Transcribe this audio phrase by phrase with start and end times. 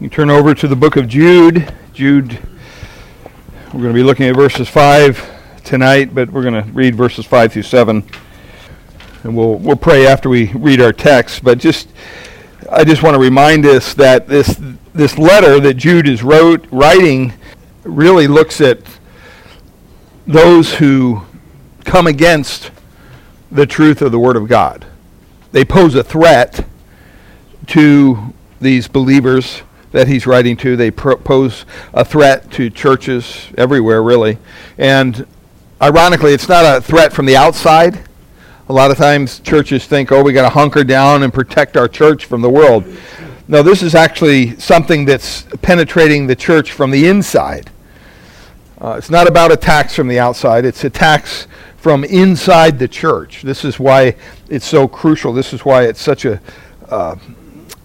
[0.00, 1.70] You turn over to the book of Jude.
[1.92, 2.38] Jude,
[3.66, 7.26] we're going to be looking at verses 5 tonight, but we're going to read verses
[7.26, 8.02] 5 through 7.
[9.24, 11.44] And we'll, we'll pray after we read our text.
[11.44, 11.90] But just,
[12.72, 14.58] I just want to remind us that this,
[14.94, 17.34] this letter that Jude is wrote, writing
[17.84, 18.78] really looks at
[20.26, 21.20] those who
[21.84, 22.70] come against
[23.52, 24.86] the truth of the Word of God.
[25.52, 26.64] They pose a threat
[27.66, 28.32] to
[28.62, 29.60] these believers
[29.92, 30.76] that he's writing to.
[30.76, 34.38] They pose a threat to churches everywhere, really.
[34.78, 35.26] And
[35.82, 38.00] ironically, it's not a threat from the outside.
[38.68, 41.88] A lot of times churches think, oh, we got to hunker down and protect our
[41.88, 42.84] church from the world.
[43.48, 47.68] No, this is actually something that's penetrating the church from the inside.
[48.80, 53.42] Uh, it's not about attacks from the outside, it's attacks from inside the church.
[53.42, 54.14] This is why
[54.48, 55.32] it's so crucial.
[55.32, 56.40] This is why it's such a.
[56.88, 57.16] Uh,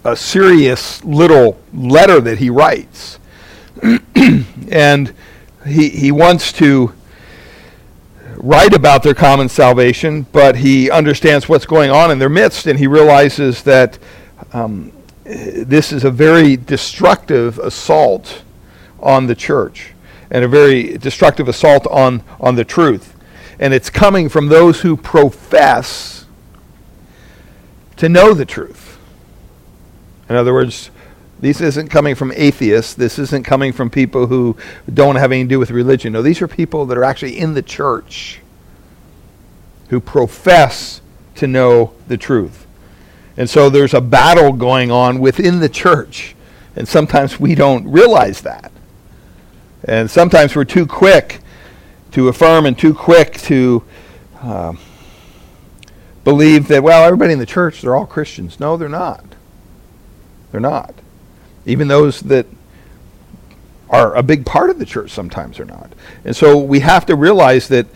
[0.05, 3.19] a serious little letter that he writes.
[4.71, 5.13] and
[5.65, 6.93] he, he wants to
[8.37, 12.77] write about their common salvation, but he understands what's going on in their midst, and
[12.77, 13.97] he realizes that
[14.53, 14.91] um,
[15.23, 18.43] this is a very destructive assault
[18.99, 19.93] on the church
[20.29, 23.15] and a very destructive assault on, on the truth.
[23.59, 26.25] And it's coming from those who profess
[27.97, 28.84] to know the truth.
[30.29, 30.89] In other words,
[31.39, 32.93] this isn't coming from atheists.
[32.93, 34.57] This isn't coming from people who
[34.91, 36.13] don't have anything to do with religion.
[36.13, 38.39] No, these are people that are actually in the church
[39.89, 41.01] who profess
[41.35, 42.65] to know the truth.
[43.37, 46.35] And so there's a battle going on within the church.
[46.75, 48.71] And sometimes we don't realize that.
[49.83, 51.41] And sometimes we're too quick
[52.11, 53.83] to affirm and too quick to
[54.41, 54.73] uh,
[56.23, 58.59] believe that, well, everybody in the church, they're all Christians.
[58.59, 59.34] No, they're not.
[60.55, 60.95] They're not.
[61.65, 62.45] Even those that
[63.89, 65.91] are a big part of the church sometimes are not.
[66.23, 67.87] And so we have to realize that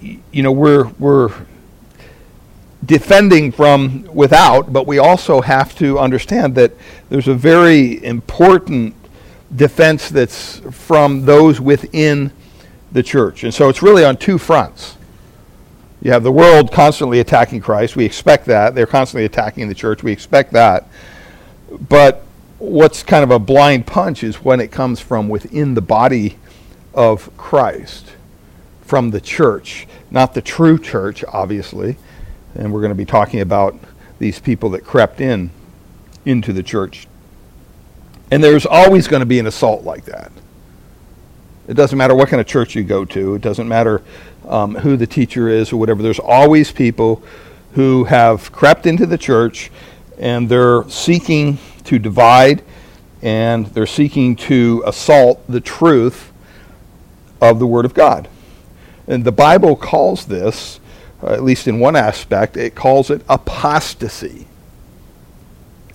[0.00, 1.30] you know we're we're
[2.86, 6.72] defending from without, but we also have to understand that
[7.10, 8.94] there's a very important
[9.54, 12.32] defense that's from those within
[12.92, 13.44] the church.
[13.44, 14.96] And so it's really on two fronts.
[16.00, 17.94] You have the world constantly attacking Christ.
[17.94, 18.74] We expect that.
[18.74, 20.02] They're constantly attacking the church.
[20.02, 20.88] We expect that.
[21.80, 22.24] But
[22.58, 26.38] what's kind of a blind punch is when it comes from within the body
[26.94, 28.12] of Christ,
[28.82, 31.96] from the church, not the true church, obviously.
[32.54, 33.78] And we're going to be talking about
[34.18, 35.50] these people that crept in
[36.24, 37.08] into the church.
[38.30, 40.30] And there's always going to be an assault like that.
[41.68, 44.02] It doesn't matter what kind of church you go to, it doesn't matter
[44.48, 46.02] um, who the teacher is or whatever.
[46.02, 47.22] There's always people
[47.74, 49.70] who have crept into the church
[50.22, 52.62] and they're seeking to divide
[53.22, 56.32] and they're seeking to assault the truth
[57.40, 58.28] of the Word of God.
[59.08, 60.78] And the Bible calls this,
[61.22, 64.46] uh, at least in one aspect, it calls it apostasy.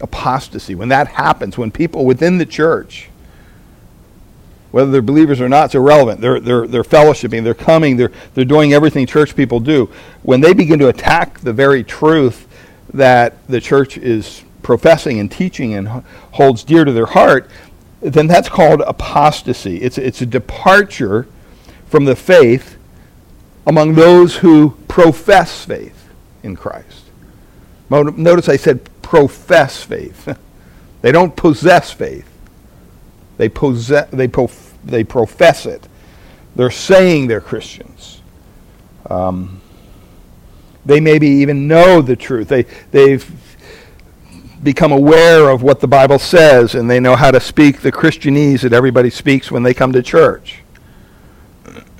[0.01, 0.75] Apostasy.
[0.75, 3.09] When that happens, when people within the church,
[4.71, 6.19] whether they're believers or not, it's irrelevant.
[6.19, 9.89] They're, they're, they're fellowshipping, they're coming, they're, they're doing everything church people do.
[10.23, 12.46] When they begin to attack the very truth
[12.93, 15.87] that the church is professing and teaching and
[16.33, 17.49] holds dear to their heart,
[18.01, 19.77] then that's called apostasy.
[19.77, 21.27] It's, it's a departure
[21.87, 22.77] from the faith
[23.65, 26.09] among those who profess faith
[26.43, 27.05] in Christ.
[27.89, 30.37] Notice I said profess faith.
[31.01, 32.29] they don't possess faith.
[33.37, 35.87] They, possess, they, prof, they profess it.
[36.55, 38.21] They're saying they're Christians.
[39.09, 39.61] Um,
[40.87, 42.47] they maybe even know the truth.
[42.47, 43.29] They, they've
[44.63, 48.61] become aware of what the Bible says and they know how to speak the Christianese
[48.61, 50.59] that everybody speaks when they come to church.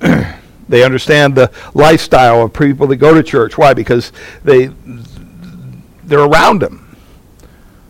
[0.00, 3.58] they understand the lifestyle of people that go to church.
[3.58, 3.74] Why?
[3.74, 4.10] Because
[4.42, 4.70] they,
[6.04, 6.96] they're around them.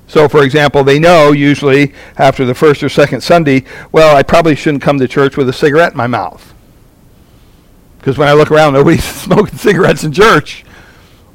[0.09, 4.56] So, for example, they know usually after the first or second Sunday, well, I probably
[4.56, 6.54] shouldn't come to church with a cigarette in my mouth.
[7.98, 10.65] Because when I look around, nobody's smoking cigarettes in church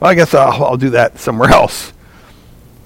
[0.03, 1.93] well, I guess I'll, I'll do that somewhere else.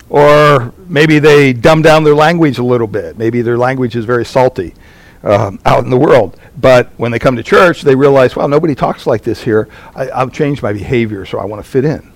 [0.08, 3.18] Or maybe they dumb down their language a little bit.
[3.18, 4.76] Maybe their language is very salty
[5.24, 6.40] um, out in the world.
[6.56, 9.68] But when they come to church, they realize, well, nobody talks like this here.
[9.96, 12.14] I, I've changed my behavior, so I want to fit in.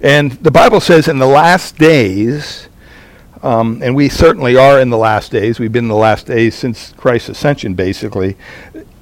[0.00, 2.66] And the Bible says in the last days,
[3.44, 6.56] um, and we certainly are in the last days, we've been in the last days
[6.56, 8.36] since Christ's ascension, basically.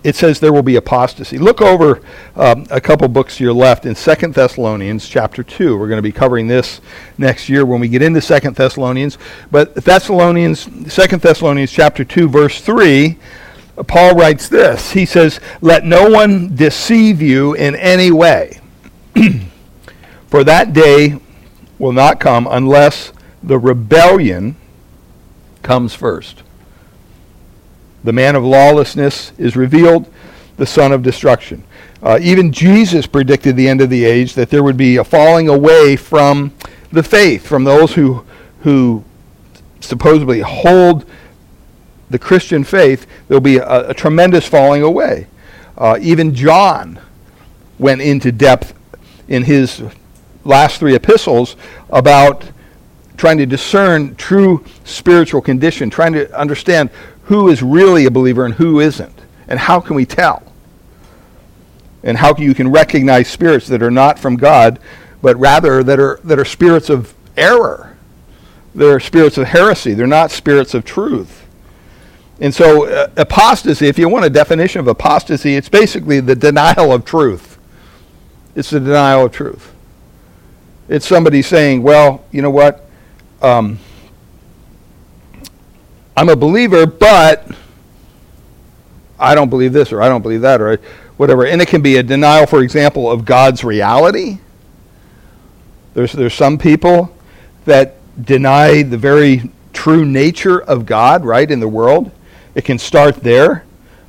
[0.02, 1.38] It says there will be apostasy.
[1.38, 2.00] Look over
[2.36, 5.76] um, a couple books to your left in Second Thessalonians chapter 2.
[5.76, 6.80] We're going to be covering this
[7.18, 9.18] next year when we get into Second Thessalonians.
[9.50, 13.18] But Thessalonians, Second Thessalonians chapter 2, verse 3,
[13.86, 14.92] Paul writes this.
[14.92, 18.60] He says, Let no one deceive you in any way,
[20.28, 21.18] for that day
[21.78, 23.12] will not come unless
[23.42, 24.56] the rebellion
[25.62, 26.42] comes first
[28.04, 30.10] the man of lawlessness is revealed,
[30.56, 31.64] the son of destruction.
[32.02, 35.48] Uh, even Jesus predicted the end of the age that there would be a falling
[35.48, 36.52] away from
[36.92, 38.24] the faith, from those who,
[38.60, 39.04] who
[39.80, 41.04] supposedly hold
[42.08, 43.06] the Christian faith.
[43.28, 45.26] There'll be a, a tremendous falling away.
[45.76, 46.98] Uh, even John
[47.78, 48.74] went into depth
[49.28, 49.82] in his
[50.44, 51.56] last three epistles
[51.90, 52.44] about
[53.16, 56.90] trying to discern true spiritual condition, trying to understand
[57.30, 59.16] who is really a believer and who isn't.
[59.46, 60.42] And how can we tell?
[62.02, 64.80] And how can you can recognize spirits that are not from God,
[65.22, 67.96] but rather that are, that are spirits of error.
[68.74, 69.94] They're spirits of heresy.
[69.94, 71.46] They're not spirits of truth.
[72.40, 76.92] And so, uh, apostasy, if you want a definition of apostasy, it's basically the denial
[76.92, 77.58] of truth.
[78.56, 79.72] It's the denial of truth.
[80.88, 82.84] It's somebody saying, well, you know what?
[83.40, 83.78] Um,
[86.20, 87.48] I'm a believer, but
[89.18, 90.76] I don't believe this or I don't believe that or
[91.16, 91.46] whatever.
[91.46, 94.38] And it can be a denial, for example, of God's reality.
[95.94, 97.16] There's, there's some people
[97.64, 102.10] that deny the very true nature of God, right, in the world.
[102.54, 103.64] It can start there.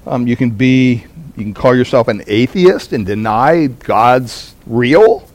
[0.06, 1.06] Um, you can be,
[1.38, 5.30] you can call yourself an atheist and deny God's real.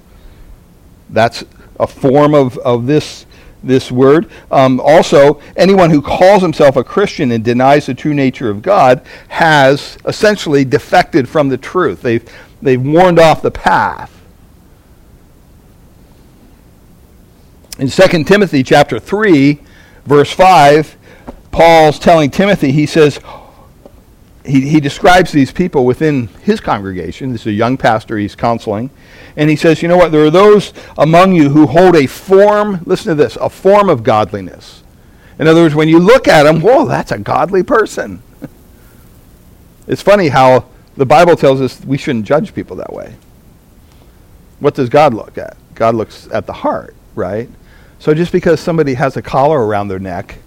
[1.09, 1.43] That's
[1.81, 3.25] a form of, of this
[3.63, 4.31] this word.
[4.51, 9.05] Um, also, anyone who calls himself a Christian and denies the true nature of God
[9.29, 12.03] has essentially defected from the truth.
[12.03, 12.29] They've,
[12.63, 14.13] they've warned off the path.
[17.79, 19.61] In 2 Timothy chapter 3,
[20.07, 20.97] verse 5,
[21.51, 23.21] Paul's telling Timothy, he says,
[24.47, 27.33] he, he describes these people within his congregation.
[27.33, 28.91] This is a young pastor he's counseling.
[29.37, 30.13] And he says, you know what?
[30.13, 34.03] There are those among you who hold a form, listen to this, a form of
[34.03, 34.83] godliness.
[35.39, 38.23] In other words, when you look at them, whoa, that's a godly person.
[39.87, 40.65] it's funny how
[40.97, 43.17] the Bible tells us we shouldn't judge people that way.
[44.61, 45.59] What does God look at?
[45.75, 47.51] God looks at the heart, right?
[47.99, 50.39] So just because somebody has a collar around their neck,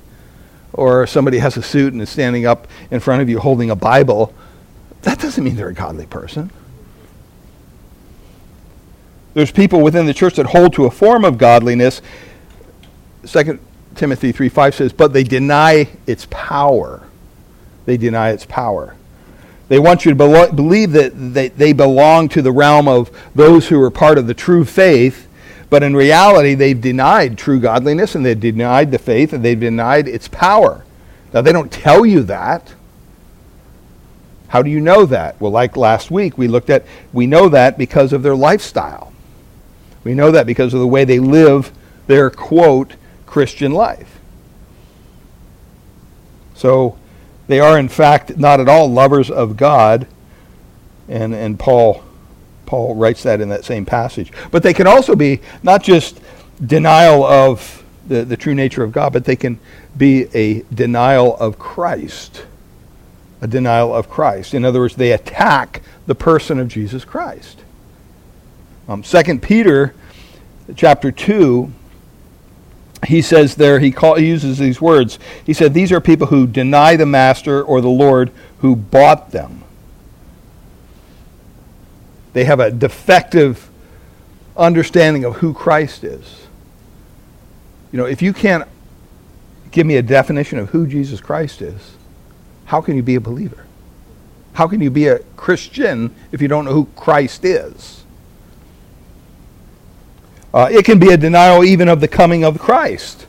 [0.74, 3.75] or somebody has a suit and is standing up in front of you holding a
[3.75, 4.33] Bible,
[5.01, 6.51] that doesn't mean they're a godly person.
[9.33, 12.01] There's people within the church that hold to a form of godliness.
[13.25, 13.59] 2
[13.95, 17.03] Timothy 3 5 says, but they deny its power.
[17.85, 18.95] They deny its power.
[19.67, 23.67] They want you to be- believe that they, they belong to the realm of those
[23.67, 25.27] who are part of the true faith,
[25.69, 30.07] but in reality, they've denied true godliness and they've denied the faith and they've denied
[30.07, 30.83] its power.
[31.33, 32.73] Now, they don't tell you that.
[34.47, 35.39] How do you know that?
[35.39, 36.83] Well, like last week, we looked at,
[37.13, 39.13] we know that because of their lifestyle.
[40.09, 41.71] We know that because of the way they live
[42.07, 42.95] their, quote,
[43.27, 44.19] Christian life.
[46.56, 46.97] So
[47.45, 50.07] they are, in fact, not at all lovers of God.
[51.07, 52.03] And, and Paul,
[52.65, 54.31] Paul writes that in that same passage.
[54.50, 56.19] But they can also be not just
[56.59, 59.59] denial of the, the true nature of God, but they can
[59.95, 62.48] be a denial of Christ.
[63.41, 64.55] A denial of Christ.
[64.55, 67.60] In other words, they attack the person of Jesus Christ.
[68.88, 69.93] Um, 2 Peter
[70.75, 71.71] chapter 2,
[73.07, 75.19] he says there, he, call, he uses these words.
[75.45, 79.63] He said, These are people who deny the master or the Lord who bought them.
[82.33, 83.69] They have a defective
[84.57, 86.47] understanding of who Christ is.
[87.91, 88.67] You know, if you can't
[89.71, 91.95] give me a definition of who Jesus Christ is,
[92.65, 93.65] how can you be a believer?
[94.53, 97.99] How can you be a Christian if you don't know who Christ is?
[100.53, 103.27] Uh, it can be a denial even of the coming of Christ.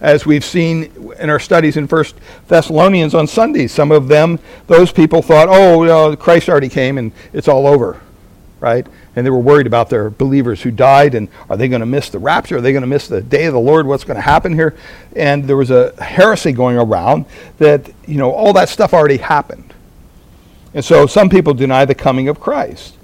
[0.00, 2.14] As we've seen in our studies in First
[2.46, 7.48] Thessalonians on Sundays, some of them, those people thought, oh, Christ already came and it's
[7.48, 8.00] all over,
[8.60, 8.86] right?
[9.16, 12.10] And they were worried about their believers who died and are they going to miss
[12.10, 12.58] the rapture?
[12.58, 13.86] Are they going to miss the day of the Lord?
[13.86, 14.76] What's going to happen here?
[15.16, 17.24] And there was a heresy going around
[17.58, 19.72] that, you know, all that stuff already happened.
[20.74, 22.96] And so some people deny the coming of Christ.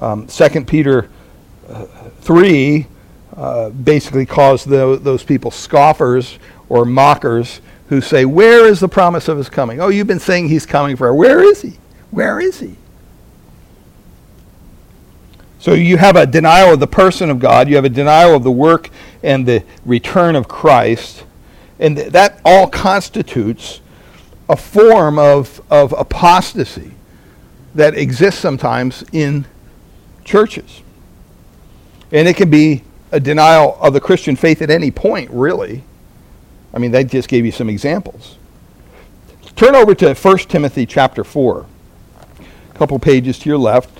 [0.00, 1.08] Um, 2 Peter
[2.22, 2.86] 3
[3.36, 6.38] uh, basically calls the, those people scoffers
[6.68, 9.80] or mockers who say, Where is the promise of his coming?
[9.80, 11.12] Oh, you've been saying he's coming for.
[11.14, 11.78] Where is he?
[12.10, 12.76] Where is he?
[15.58, 18.42] So you have a denial of the person of God, you have a denial of
[18.42, 18.90] the work
[19.22, 21.24] and the return of Christ,
[21.78, 23.80] and that all constitutes
[24.48, 26.92] a form of, of apostasy
[27.74, 29.46] that exists sometimes in
[30.24, 30.82] churches.
[32.12, 35.82] And it can be a denial of the Christian faith at any point, really.
[36.72, 38.36] I mean, they just gave you some examples.
[39.56, 41.66] Turn over to 1 Timothy chapter 4.
[42.40, 43.90] A couple pages to your left.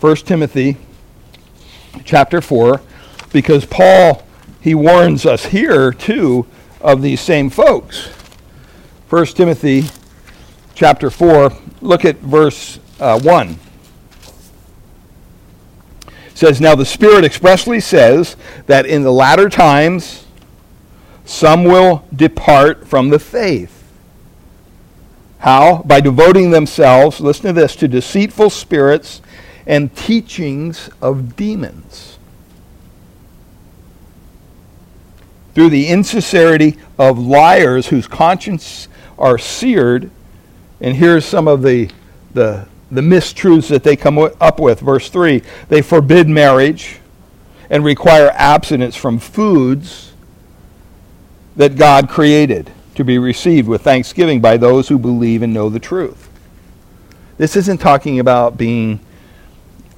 [0.00, 0.76] 1 Timothy
[2.04, 2.80] chapter 4,
[3.32, 4.22] because Paul,
[4.60, 6.46] he warns us here, too,
[6.80, 8.06] of these same folks.
[9.10, 9.84] 1 Timothy
[10.74, 13.58] chapter 4, look at verse uh, 1.
[16.40, 20.24] Says, Now the Spirit expressly says that in the latter times
[21.26, 23.84] some will depart from the faith.
[25.40, 25.82] How?
[25.82, 29.20] By devoting themselves, listen to this, to deceitful spirits
[29.66, 32.18] and teachings of demons.
[35.54, 40.10] Through the insincerity of liars whose conscience are seared,
[40.80, 41.90] and here's some of the,
[42.32, 44.80] the, the mistruths that they come up with.
[44.80, 46.98] Verse 3 they forbid marriage
[47.68, 50.12] and require abstinence from foods
[51.56, 55.78] that God created to be received with thanksgiving by those who believe and know the
[55.78, 56.28] truth.
[57.38, 59.00] This isn't talking about being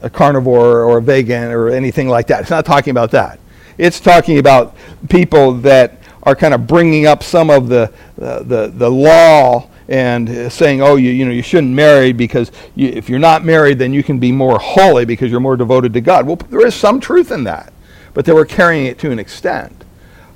[0.03, 2.43] a carnivore or a vegan or anything like that.
[2.43, 3.41] It's not talking about that.
[3.79, 4.77] It's talking about
[5.09, 10.29] people that are kind of bringing up some of the, uh, the, the law and
[10.29, 13.79] uh, saying, oh, you, you know, you shouldn't marry because you, if you're not married,
[13.79, 16.27] then you can be more holy because you're more devoted to God.
[16.27, 17.73] Well, there is some truth in that,
[18.15, 19.85] but they were carrying it to an extent.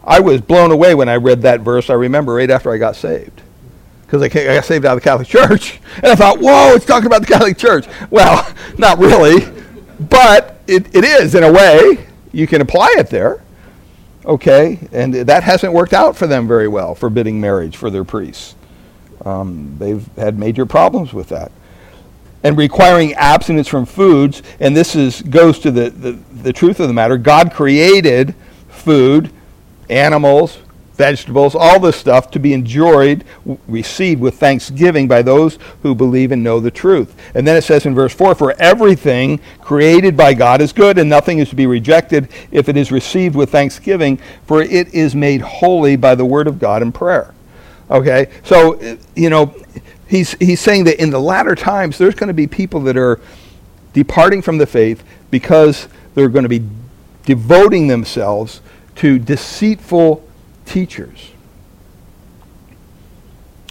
[0.05, 2.97] I was blown away when I read that verse, I remember, right after I got
[2.97, 3.43] saved.
[4.03, 5.81] Because I, I got saved out of the Catholic Church.
[5.97, 7.87] And I thought, whoa, it's talking about the Catholic Church.
[8.11, 8.49] Well,
[8.79, 9.53] not really,
[9.99, 12.07] but it, it is in a way.
[12.33, 13.43] You can apply it there.
[14.25, 18.57] Okay, and that hasn't worked out for them very well, forbidding marriage for their priests.
[19.26, 21.50] Um, they've had major problems with that.
[22.45, 26.87] And requiring abstinence from foods, and this is, goes to the, the, the truth of
[26.87, 27.18] the matter.
[27.18, 28.37] God created
[28.68, 29.33] food
[29.90, 30.59] animals,
[30.95, 33.25] vegetables, all this stuff to be enjoyed,
[33.66, 37.16] received with thanksgiving by those who believe and know the truth.
[37.35, 41.11] And then it says in verse 4 For everything created by God is good, and
[41.11, 45.40] nothing is to be rejected if it is received with thanksgiving, for it is made
[45.40, 47.35] holy by the word of God and prayer.
[47.90, 48.31] Okay?
[48.45, 49.55] So, you know,
[50.09, 53.21] he's, he's saying that in the latter times, there's going to be people that are
[53.93, 56.66] departing from the faith because they're going to be
[57.25, 58.61] devoting themselves
[58.97, 60.26] to deceitful
[60.64, 61.33] teachers.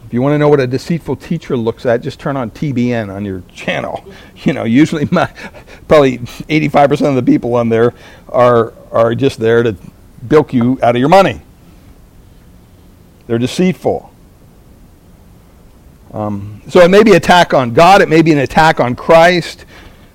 [0.06, 3.14] If you want to know what a deceitful teacher looks at, just turn on TBN
[3.14, 4.06] on your channel.
[4.44, 5.26] You know, usually my,
[5.88, 7.96] probably 85% of the people on there
[8.30, 9.76] are, are just there to
[10.28, 11.42] bilk you out of your money.
[13.28, 14.12] They're deceitful.
[16.14, 18.96] Um, so it may be an attack on God, it may be an attack on
[18.96, 19.66] Christ,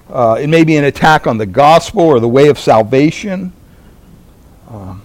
[0.09, 3.52] uh, it may be an attack on the gospel or the way of salvation.
[4.69, 5.02] Um,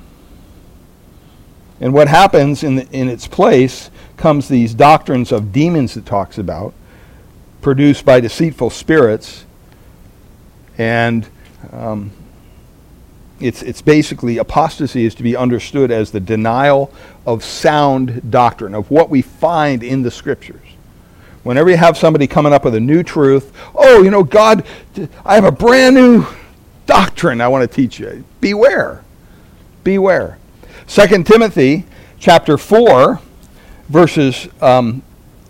[1.81, 6.38] and what happens in, the, in its place comes these doctrines of demons it talks
[6.38, 6.74] about,
[7.62, 9.45] produced by deceitful spirits.
[10.77, 11.27] And
[11.71, 12.12] um,
[13.39, 16.91] it's, it's basically apostasy is to be understood as the denial
[17.25, 20.61] of sound doctrine, of what we find in the scriptures.
[21.43, 24.65] Whenever you have somebody coming up with a new truth, oh, you know, God,
[25.23, 26.25] I have a brand new
[26.85, 28.23] doctrine I want to teach you.
[28.41, 29.03] Beware
[29.85, 30.37] beware.
[30.87, 31.85] 2 Timothy
[32.19, 33.21] chapter 4,
[33.87, 35.01] verses um,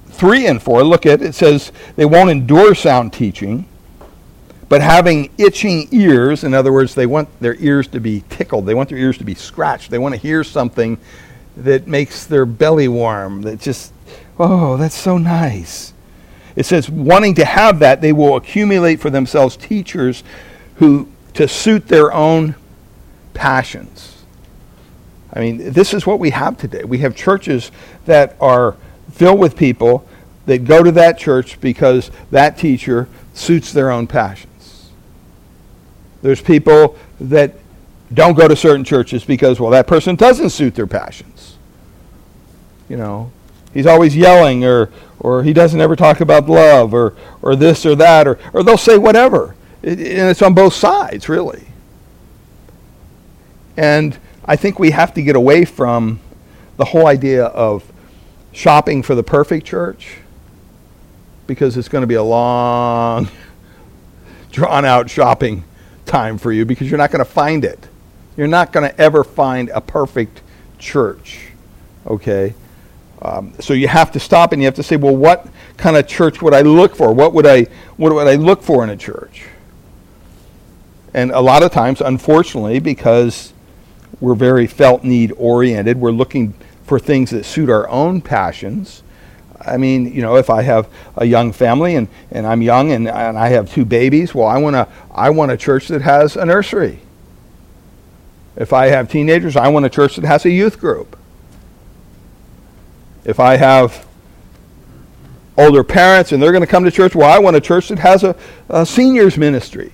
[0.10, 3.68] 3 and 4, look at it, it says, they won't endure sound teaching,
[4.68, 8.74] but having itching ears, in other words, they want their ears to be tickled, they
[8.74, 10.98] want their ears to be scratched, they want to hear something
[11.58, 13.94] that makes their belly warm, that just,
[14.40, 15.94] oh, that's so nice.
[16.56, 20.24] It says, wanting to have that, they will accumulate for themselves teachers
[20.76, 22.56] who to suit their own
[23.34, 24.24] passions.
[25.34, 26.86] I mean, this is what we have today.
[26.86, 27.72] We have churches
[28.06, 28.78] that are
[29.12, 30.08] filled with people
[30.46, 34.55] that go to that church because that teacher suits their own passions.
[36.22, 37.56] There's people that
[38.14, 41.58] don't go to certain churches because, well, that person doesn't suit their passions.
[42.88, 43.32] You know,
[43.74, 47.96] he's always yelling or, or he doesn't ever talk about love or, or this or
[47.96, 49.56] that, or, or they'll say whatever.
[49.82, 51.68] It, and it's on both sides, really.
[53.76, 56.20] And I think we have to get away from
[56.78, 57.92] the whole idea of
[58.52, 60.18] shopping for the perfect church
[61.48, 63.30] because it's going to be a long,
[64.52, 65.64] drawn out shopping
[66.06, 67.88] time for you because you're not going to find it.
[68.38, 70.42] You're not going to ever find a perfect
[70.78, 71.48] church.
[72.06, 72.54] Okay?
[73.22, 75.48] Um, so you have to stop and you have to say, well, what
[75.78, 77.14] kind of church would I look for?
[77.14, 77.64] What would I,
[77.98, 79.46] what would I look for in a church?
[81.14, 83.54] And a lot of times, unfortunately, because
[84.20, 89.02] we're very felt need oriented, we're looking for things that suit our own passions.
[89.66, 93.08] I mean, you know, if I have a young family and, and I'm young and,
[93.08, 96.46] and I have two babies, well, I, wanna, I want a church that has a
[96.46, 97.00] nursery.
[98.56, 101.18] If I have teenagers, I want a church that has a youth group.
[103.26, 104.06] If I have
[105.58, 108.00] older parents and they're going to come to church, well, I want a church that
[108.00, 108.36] has a,
[108.70, 109.92] a seniors ministry.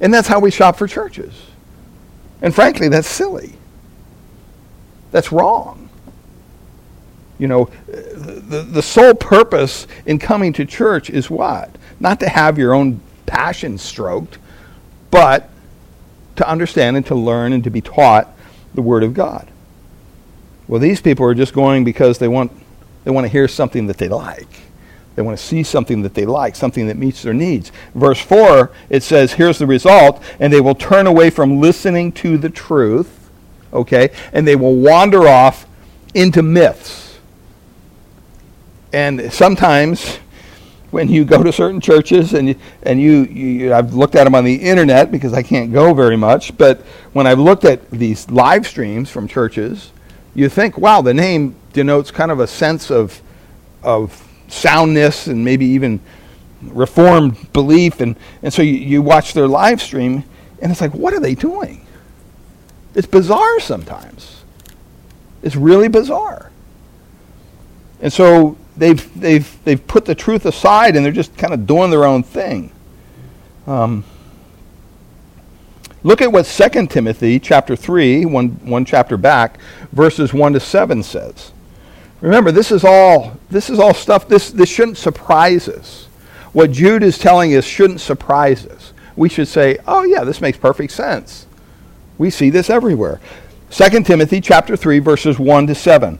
[0.00, 1.34] And that's how we shop for churches.
[2.40, 3.54] And frankly, that's silly.
[5.12, 5.81] That's wrong.
[7.42, 11.74] You know, the, the sole purpose in coming to church is what?
[11.98, 14.38] Not to have your own passion stroked,
[15.10, 15.50] but
[16.36, 18.28] to understand and to learn and to be taught
[18.74, 19.48] the Word of God.
[20.68, 22.52] Well, these people are just going because they want,
[23.02, 24.60] they want to hear something that they like.
[25.16, 27.72] They want to see something that they like, something that meets their needs.
[27.92, 32.38] Verse 4, it says, here's the result, and they will turn away from listening to
[32.38, 33.30] the truth,
[33.72, 35.66] okay, and they will wander off
[36.14, 37.01] into myths.
[38.92, 40.18] And sometimes
[40.90, 44.34] when you go to certain churches and you, and you, you, I've looked at them
[44.34, 46.82] on the internet because I can't go very much, but
[47.14, 49.92] when I've looked at these live streams from churches,
[50.34, 53.20] you think, wow, the name denotes kind of a sense of
[53.82, 56.00] of soundness and maybe even
[56.62, 58.00] reformed belief.
[58.00, 60.24] And, and so you, you watch their live stream,
[60.60, 61.86] and it's like, what are they doing?
[62.94, 64.44] It's bizarre sometimes.
[65.42, 66.50] It's really bizarre.
[68.00, 71.90] And so they've, they've, they've put the truth aside and they're just kind of doing
[71.90, 72.72] their own thing.
[73.66, 74.04] Um,
[76.02, 79.58] look at what 2 Timothy chapter 3, one, one chapter back,
[79.92, 81.52] verses 1 to 7 says.
[82.22, 84.28] Remember, this is all this is all stuff.
[84.28, 86.06] This this shouldn't surprise us.
[86.52, 88.92] What Jude is telling us shouldn't surprise us.
[89.16, 91.46] We should say, "Oh yeah, this makes perfect sense."
[92.18, 93.20] We see this everywhere.
[93.70, 96.18] 2 Timothy chapter 3 verses 1 to 7.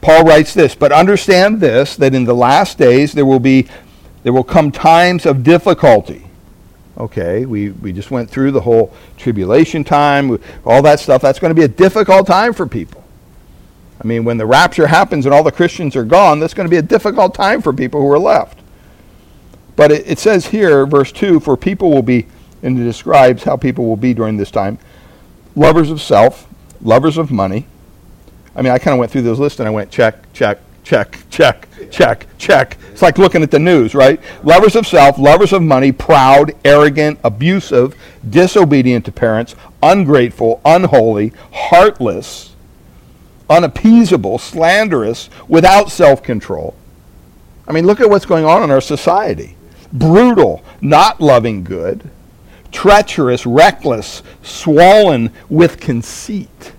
[0.00, 3.66] Paul writes this, "But understand this that in the last days there will be
[4.22, 6.26] there will come times of difficulty."
[6.98, 11.22] Okay, we, we just went through the whole tribulation time, all that stuff.
[11.22, 13.02] That's going to be a difficult time for people.
[14.02, 16.70] I mean, when the rapture happens and all the Christians are gone, that's going to
[16.70, 18.60] be a difficult time for people who are left.
[19.76, 22.26] But it, it says here, verse 2 for people will be,
[22.62, 24.78] and it describes how people will be during this time
[25.56, 26.46] lovers of self,
[26.82, 27.66] lovers of money.
[28.60, 31.18] I mean, I kind of went through those lists and I went check, check, check,
[31.30, 32.76] check, check, check.
[32.92, 34.20] It's like looking at the news, right?
[34.44, 37.96] Lovers of self, lovers of money, proud, arrogant, abusive,
[38.28, 42.50] disobedient to parents, ungrateful, unholy, heartless
[43.50, 46.74] unappeasable, slanderous, without self control.
[47.66, 49.56] I mean, look at what's going on in our society
[49.92, 52.08] brutal, not loving good,
[52.70, 56.72] treacherous, reckless, swollen with conceit.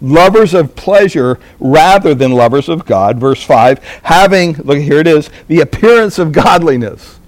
[0.00, 3.18] Lovers of pleasure rather than lovers of God.
[3.18, 7.18] Verse 5 having, look, here it is, the appearance of godliness.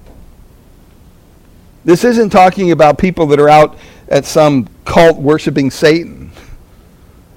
[1.84, 6.32] This isn't talking about people that are out at some cult worshiping Satan.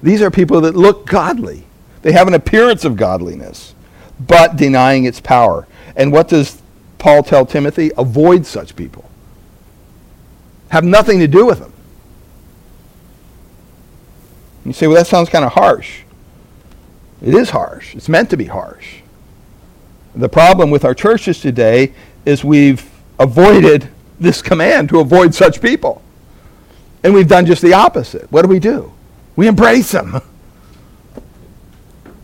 [0.02, 1.64] These are people that look godly.
[2.02, 3.74] They have an appearance of godliness,
[4.18, 5.68] but denying its power.
[5.94, 6.60] And what does
[6.98, 7.90] Paul tell Timothy?
[7.96, 9.08] Avoid such people.
[10.70, 11.69] Have nothing to do with them.
[14.64, 16.02] You say, well, that sounds kind of harsh.
[17.22, 17.94] It is harsh.
[17.94, 19.00] It's meant to be harsh.
[20.14, 21.92] The problem with our churches today
[22.24, 26.02] is we've avoided this command to avoid such people.
[27.02, 28.30] And we've done just the opposite.
[28.30, 28.92] What do we do?
[29.36, 30.20] We embrace them.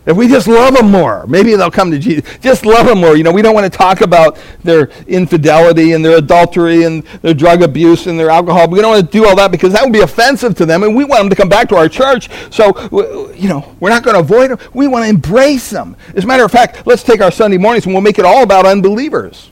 [0.06, 2.38] If we just love them more, maybe they'll come to Jesus.
[2.38, 3.16] Just love them more.
[3.16, 7.34] You know, we don't want to talk about their infidelity and their adultery and their
[7.34, 8.68] drug abuse and their alcohol.
[8.68, 10.94] We don't want to do all that because that would be offensive to them, and
[10.94, 12.30] we want them to come back to our church.
[12.52, 14.58] So, you know, we're not going to avoid them.
[14.72, 15.96] We want to embrace them.
[16.14, 18.44] As a matter of fact, let's take our Sunday mornings and we'll make it all
[18.44, 19.50] about unbelievers,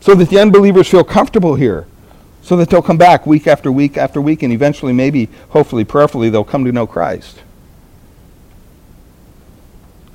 [0.00, 1.86] so that the unbelievers feel comfortable here
[2.42, 6.28] so that they'll come back week after week after week, and eventually, maybe, hopefully, prayerfully,
[6.28, 7.40] they'll come to know Christ.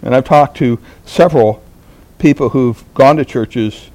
[0.02, 1.64] And I've talked to several
[2.20, 3.90] people who've gone to churches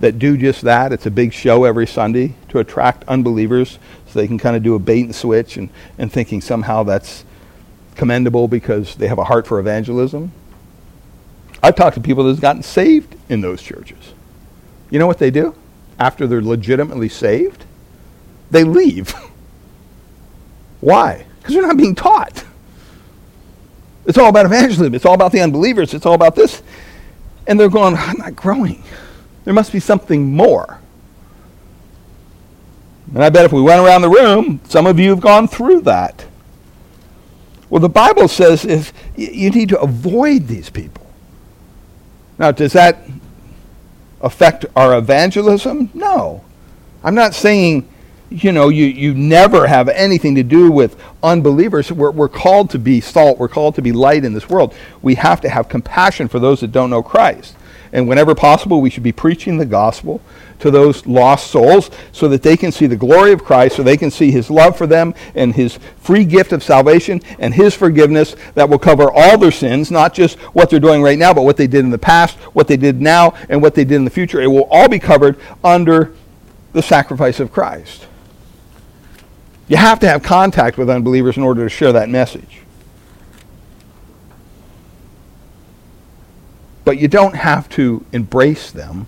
[0.00, 0.92] that do just that.
[0.92, 4.74] It's a big show every Sunday to attract unbelievers so they can kind of do
[4.74, 7.24] a bait and switch and, and thinking somehow that's
[7.94, 10.32] commendable because they have a heart for evangelism.
[11.62, 14.14] I've talked to people that have gotten saved in those churches.
[14.90, 15.54] You know what they do
[15.98, 17.64] after they're legitimately saved?
[18.50, 19.14] They leave.
[20.80, 21.26] Why?
[21.38, 22.44] Because they're not being taught.
[24.06, 24.94] It's all about evangelism.
[24.94, 25.94] It's all about the unbelievers.
[25.94, 26.62] It's all about this.
[27.46, 28.82] And they're going, I'm not growing.
[29.44, 30.80] There must be something more.
[33.14, 35.82] And I bet if we went around the room, some of you have gone through
[35.82, 36.24] that.
[37.68, 41.06] Well, the Bible says is you need to avoid these people.
[42.38, 42.98] Now, does that
[44.20, 45.90] affect our evangelism?
[45.94, 46.44] No.
[47.04, 47.88] I'm not saying,
[48.32, 51.92] you know, you, you never have anything to do with unbelievers.
[51.92, 53.38] We're, we're called to be salt.
[53.38, 54.74] We're called to be light in this world.
[55.02, 57.56] We have to have compassion for those that don't know Christ.
[57.92, 60.22] And whenever possible, we should be preaching the gospel
[60.60, 63.96] to those lost souls so that they can see the glory of Christ, so they
[63.96, 68.34] can see his love for them and his free gift of salvation and his forgiveness
[68.54, 71.56] that will cover all their sins, not just what they're doing right now, but what
[71.56, 74.10] they did in the past, what they did now, and what they did in the
[74.10, 74.40] future.
[74.40, 76.14] It will all be covered under
[76.72, 78.06] the sacrifice of Christ.
[79.68, 82.60] You have to have contact with unbelievers in order to share that message.
[86.84, 89.06] But you don't have to embrace them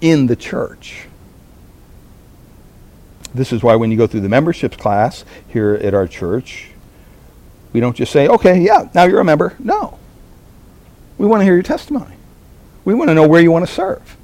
[0.00, 1.06] in the church.
[3.34, 6.70] This is why when you go through the memberships class here at our church,
[7.72, 9.56] we don't just say, okay, yeah, now you're a member.
[9.58, 9.98] No.
[11.16, 12.16] We want to hear your testimony.
[12.84, 14.16] We want to know where you want to serve.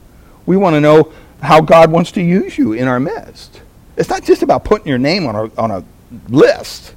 [0.45, 3.63] We want to know how God wants to use you in our midst.
[3.99, 5.85] It's not just about putting your name on a, on a
[6.29, 6.95] list.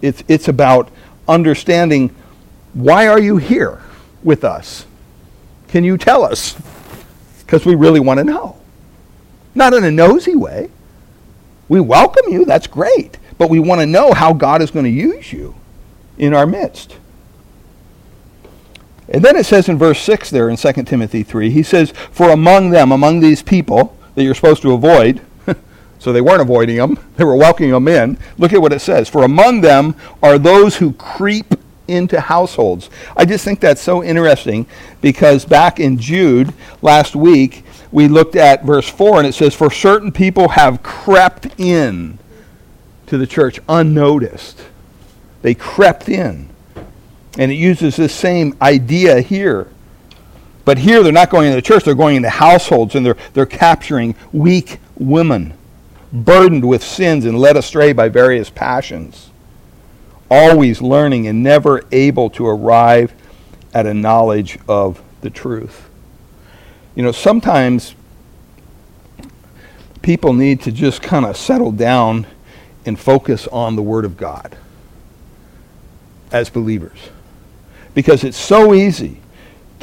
[0.00, 0.90] It's, it's about
[1.28, 2.14] understanding
[2.72, 3.82] why are you here
[4.22, 4.86] with us?
[5.68, 6.56] Can you tell us?
[7.40, 8.56] Because we really want to know.
[9.54, 10.70] Not in a nosy way.
[11.68, 13.18] We welcome you, that's great.
[13.36, 15.54] But we want to know how God is going to use you
[16.16, 16.96] in our midst.
[19.08, 22.30] And then it says in verse 6 there in 2 Timothy 3, he says, For
[22.30, 25.20] among them, among these people that you're supposed to avoid,
[25.98, 28.18] so they weren't avoiding them, they were welcoming them in.
[28.38, 29.08] Look at what it says.
[29.08, 31.54] For among them are those who creep
[31.86, 32.88] into households.
[33.16, 34.66] I just think that's so interesting
[35.00, 39.70] because back in Jude last week, we looked at verse 4 and it says, For
[39.70, 42.18] certain people have crept in
[43.06, 44.62] to the church unnoticed.
[45.42, 46.48] They crept in.
[47.38, 49.68] And it uses this same idea here.
[50.64, 53.46] But here they're not going into the church, they're going into households and they're, they're
[53.46, 55.54] capturing weak women,
[56.12, 59.30] burdened with sins and led astray by various passions
[60.30, 63.12] always learning and never able to arrive
[63.72, 65.88] at a knowledge of the truth.
[66.94, 67.94] You know, sometimes
[70.02, 72.26] people need to just kind of settle down
[72.86, 74.56] and focus on the Word of God
[76.30, 76.98] as believers.
[77.94, 79.20] Because it's so easy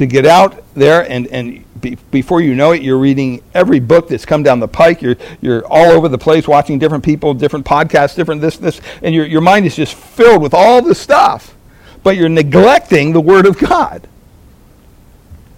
[0.01, 4.07] to get out there and, and be, before you know it, you're reading every book
[4.07, 4.99] that's come down the pike.
[4.99, 9.13] You're, you're all over the place watching different people, different podcasts, different this, this, and
[9.13, 11.55] your, your mind is just filled with all this stuff.
[12.01, 14.07] But you're neglecting the Word of God.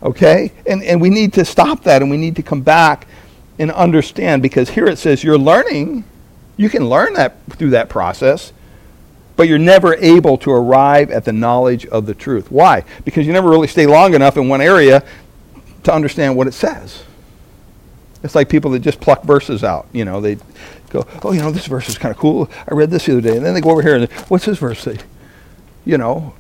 [0.02, 0.52] Okay?
[0.68, 3.08] And, and we need to stop that and we need to come back
[3.58, 6.04] and understand because here it says you're learning.
[6.58, 8.52] You can learn that through that process
[9.36, 12.52] but you're never able to arrive at the knowledge of the truth.
[12.52, 12.84] Why?
[13.04, 15.04] Because you never really stay long enough in one area
[15.84, 17.04] to understand what it says.
[18.24, 19.88] It's like people that just pluck verses out.
[19.92, 20.38] You know, they
[20.90, 22.50] go, oh, you know, this verse is kind of cool.
[22.70, 23.36] I read this the other day.
[23.36, 24.98] And then they go over here and, what's this verse say?
[25.86, 26.34] You know,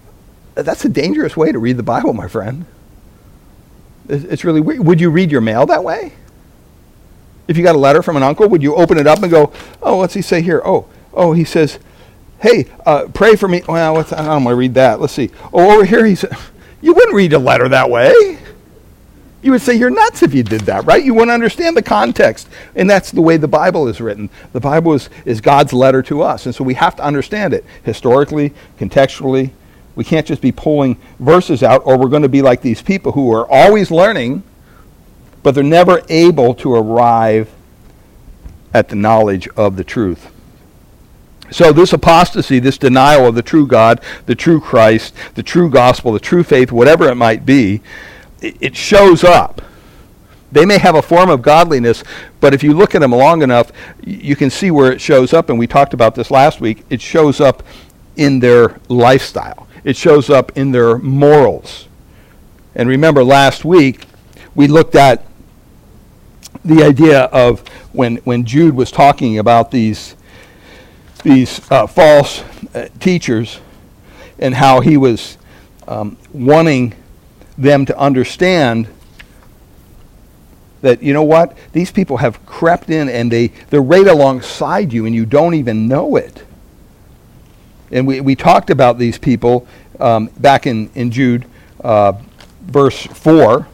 [0.56, 2.66] that's a dangerous way to read the Bible, my friend.
[4.08, 4.86] It's really weird.
[4.86, 6.14] Would you read your mail that way?
[7.48, 9.52] If you got a letter from an uncle, would you open it up and go,
[9.82, 10.62] oh, what's he say here?
[10.64, 11.80] Oh, oh, he says,
[12.44, 13.64] hey, uh, pray for me.
[13.66, 15.00] Well, I don't want to read that.
[15.00, 15.32] Let's see.
[15.54, 16.38] Oh, over here he said,
[16.82, 18.38] you wouldn't read a letter that way.
[19.42, 21.04] You would say you're nuts if you did that, right?
[21.04, 22.50] You wouldn't understand the context.
[22.76, 24.30] And that's the way the Bible is written.
[24.52, 26.46] The Bible is, is God's letter to us.
[26.46, 29.52] And so we have to understand it historically, contextually.
[29.96, 33.14] We can't just be pulling verses out, or we're going to be like these people
[33.14, 34.44] who are always learning,
[35.44, 37.50] but they're never able to arrive
[38.74, 40.33] at the knowledge of the truth.
[41.52, 46.12] So, this apostasy, this denial of the true God, the true Christ, the true gospel,
[46.12, 47.82] the true faith, whatever it might be,
[48.42, 49.62] it, shows up.
[50.52, 52.04] They may have a form of godliness,
[52.40, 53.72] but if you look at them long enough,
[54.06, 55.50] you can see where it shows up.
[55.50, 56.86] And we talked about this last week.
[56.90, 57.64] It shows up
[58.16, 61.88] in their lifestyle, it shows up in their morals.
[62.76, 64.06] And remember, last week,
[64.56, 65.26] we looked at
[66.66, 70.16] the idea of when, when Jude was talking about these
[71.24, 72.44] these uh, false
[72.76, 73.60] uh, teachers
[74.40, 75.38] and how he was
[75.88, 76.94] um, wanting
[77.58, 78.88] them to understand
[80.82, 81.58] that you know what?
[81.72, 85.88] These people have crept in and they they're right alongside you and you don't even
[85.88, 86.44] know it.
[87.90, 89.66] And we, we talked about these people
[90.00, 91.46] um, back in, in jude
[91.84, 92.14] uh,
[92.62, 93.68] verse 4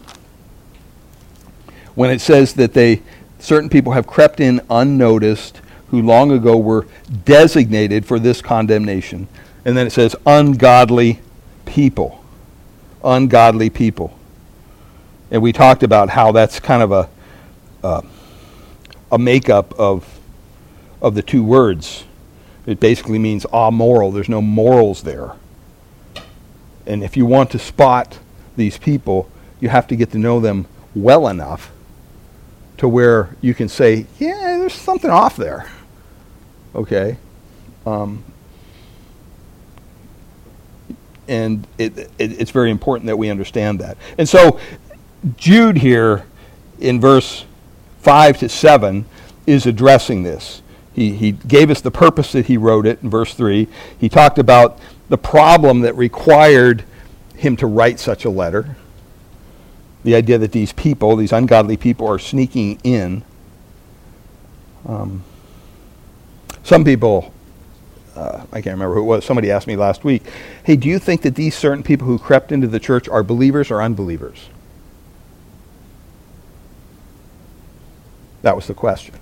[1.95, 3.01] when it says that they
[3.39, 6.87] certain people have crept in unnoticed who long ago were
[7.25, 9.27] designated for this condemnation
[9.65, 11.19] and then it says ungodly
[11.65, 12.23] people
[13.03, 14.17] ungodly people
[15.31, 17.09] and we talked about how that's kind of a
[17.83, 18.01] uh,
[19.11, 20.19] a makeup of
[21.01, 22.03] of the two words.
[22.65, 24.11] It basically means amoral.
[24.11, 25.33] There's no morals there.
[26.85, 28.19] And if you want to spot
[28.57, 31.71] these people, you have to get to know them well enough
[32.77, 35.69] to where you can say, yeah, there's something off there.
[36.75, 37.17] Okay?
[37.85, 38.23] Um,
[41.27, 43.97] and it, it, it's very important that we understand that.
[44.17, 44.59] And so
[45.37, 46.25] Jude here
[46.79, 47.45] in verse
[48.01, 49.05] 5 to 7
[49.45, 50.61] is addressing this.
[50.93, 53.67] He, he gave us the purpose that he wrote it in verse 3.
[53.97, 56.83] He talked about the problem that required
[57.35, 58.75] him to write such a letter.
[60.03, 63.23] The idea that these people, these ungodly people, are sneaking in.
[64.85, 65.23] Um,
[66.69, 67.33] some people,
[68.15, 70.21] uh, I can't remember who it was, somebody asked me last week,
[70.63, 73.71] hey, do you think that these certain people who crept into the church are believers
[73.71, 74.49] or unbelievers?
[78.43, 79.15] That was the question.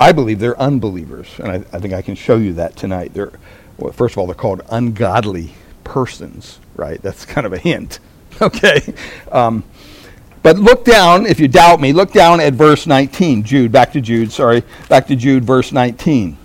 [0.00, 3.12] I believe they're unbelievers, and I, I think I can show you that tonight.
[3.12, 3.32] They're,
[3.76, 5.52] well, first of all, they're called ungodly
[5.84, 7.00] persons, right?
[7.02, 8.00] That's kind of a hint,
[8.40, 8.94] okay?
[9.30, 9.64] Um,
[10.44, 13.44] but look down, if you doubt me, look down at verse 19.
[13.44, 16.36] Jude, back to Jude, sorry, back to Jude, verse 19.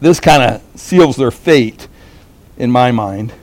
[0.00, 1.88] This kind of seals their fate
[2.56, 3.34] in my mind.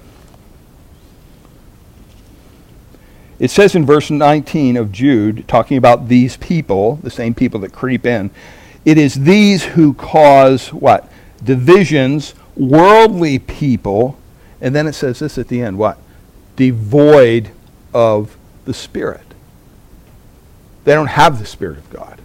[3.38, 7.72] It says in verse 19 of Jude, talking about these people, the same people that
[7.72, 8.32] creep in,
[8.86, 11.12] it is these who cause what?
[11.44, 14.18] Divisions, worldly people,
[14.60, 16.00] and then it says this at the end what?
[16.56, 17.52] Devoid
[17.94, 19.27] of the Spirit.
[20.88, 22.22] They don't have the Spirit of God.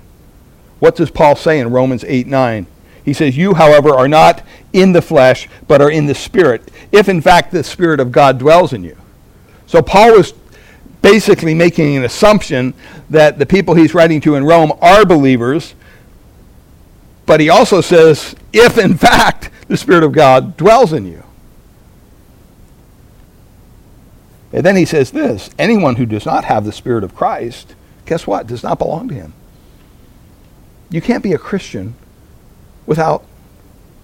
[0.79, 2.68] What does Paul say in Romans 8 9?
[3.05, 7.09] He says, You, however, are not in the flesh, but are in the Spirit, if
[7.09, 8.96] in fact the Spirit of God dwells in you.
[9.66, 10.33] So Paul was
[11.03, 12.72] basically making an assumption
[13.11, 15.75] that the people he's writing to in Rome are believers.
[17.27, 21.25] But he also says, if in fact the Spirit of God dwells in you.
[24.53, 27.75] And then he says this anyone who does not have the Spirit of Christ,
[28.12, 28.46] guess what?
[28.46, 29.33] Does not belong to him.
[30.90, 31.94] You can't be a Christian
[32.85, 33.25] without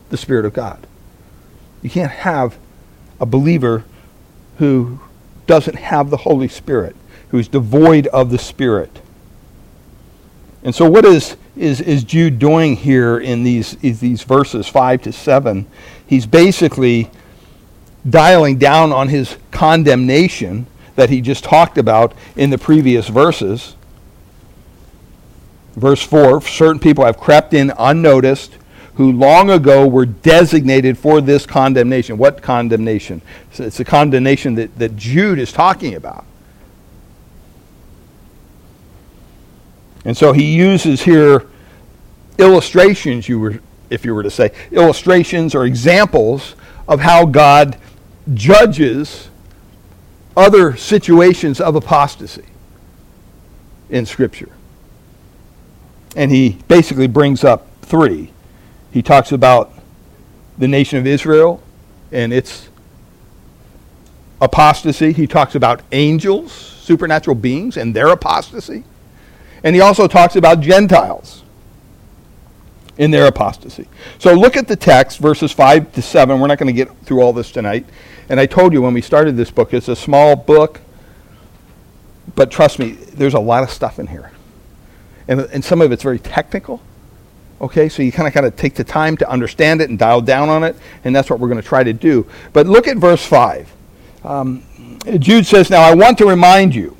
[0.09, 0.87] the Spirit of God.
[1.83, 2.57] You can't have
[3.21, 3.85] a believer
[4.57, 4.99] who
[5.47, 6.97] doesn't have the Holy Spirit,
[7.29, 9.03] who's devoid of the Spirit.
[10.62, 15.03] And so, what is, is, is Jude doing here in these, is these verses 5
[15.03, 15.66] to 7?
[16.07, 17.11] He's basically
[18.09, 20.66] dialing down on his condemnation
[20.97, 23.75] that he just talked about in the previous verses.
[25.79, 28.57] Verse 4 certain people have crept in unnoticed
[28.95, 32.19] who long ago were designated for this condemnation.
[32.19, 33.23] What condemnation?
[33.57, 36.25] it's the condemnation that, that Jude is talking about.
[40.05, 41.47] And so he uses here
[42.38, 46.57] illustrations, you were, if you were to say, illustrations or examples
[46.88, 47.79] of how God
[48.35, 49.29] judges
[50.37, 52.47] other situations of apostasy
[53.91, 54.51] in Scripture.
[56.16, 58.33] And he basically brings up three.
[58.90, 59.73] He talks about
[60.57, 61.62] the nation of Israel
[62.11, 62.68] and its
[64.40, 65.12] apostasy.
[65.12, 68.85] He talks about angels, supernatural beings, and their apostasy.
[69.62, 71.42] And he also talks about Gentiles
[72.97, 73.88] in their apostasy.
[74.18, 76.40] So look at the text, verses 5 to 7.
[76.40, 77.87] We're not going to get through all this tonight.
[78.29, 80.81] And I told you when we started this book, it's a small book,
[82.35, 84.33] but trust me, there's a lot of stuff in here.
[85.29, 86.81] And, and some of it's very technical.
[87.61, 90.21] Okay, so you kind of kind of take the time to understand it and dial
[90.21, 92.27] down on it, and that's what we're going to try to do.
[92.53, 93.73] But look at verse 5.
[94.25, 94.62] Um,
[95.19, 96.97] Jude says, Now I want to remind you,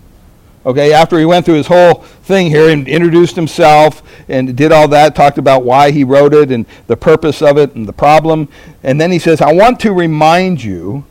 [0.67, 4.89] okay, after he went through his whole thing here and introduced himself and did all
[4.89, 8.49] that, talked about why he wrote it and the purpose of it and the problem,
[8.83, 11.05] and then he says, I want to remind you,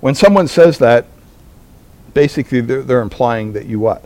[0.00, 1.06] when someone says that,
[2.12, 4.04] basically they're, they're implying that you what?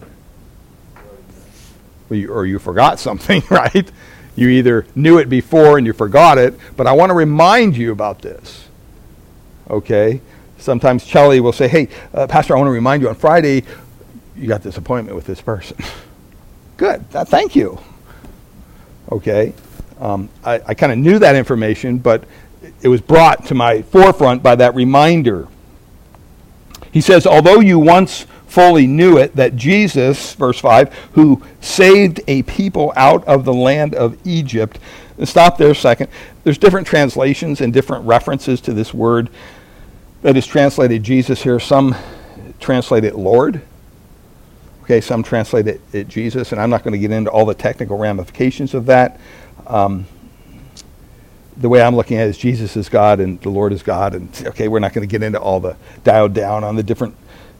[2.10, 3.90] Or you forgot something, right?
[4.36, 7.92] You either knew it before and you forgot it, but I want to remind you
[7.92, 8.68] about this.
[9.68, 10.20] Okay?
[10.58, 13.64] Sometimes Charlie will say, hey, uh, Pastor, I want to remind you on Friday,
[14.36, 15.76] you got this appointment with this person.
[16.76, 17.04] Good.
[17.14, 17.78] Uh, thank you.
[19.10, 19.52] Okay?
[19.98, 22.24] Um, I, I kind of knew that information, but
[22.82, 25.48] it was brought to my forefront by that reminder.
[26.92, 32.42] He says, although you once fully knew it, that Jesus, verse 5, who saved a
[32.42, 34.78] people out of the land of Egypt.
[35.24, 36.10] Stop there a second.
[36.42, 39.30] There's different translations and different references to this word
[40.22, 41.60] that is translated Jesus here.
[41.60, 41.94] Some
[42.58, 43.62] translate it Lord.
[44.82, 47.54] Okay, some translate it, it Jesus, and I'm not going to get into all the
[47.54, 49.20] technical ramifications of that.
[49.68, 50.06] Um,
[51.56, 54.14] the way I'm looking at it is Jesus is God and the Lord is God,
[54.14, 57.14] and okay, we're not going to get into all the dialed down on the different,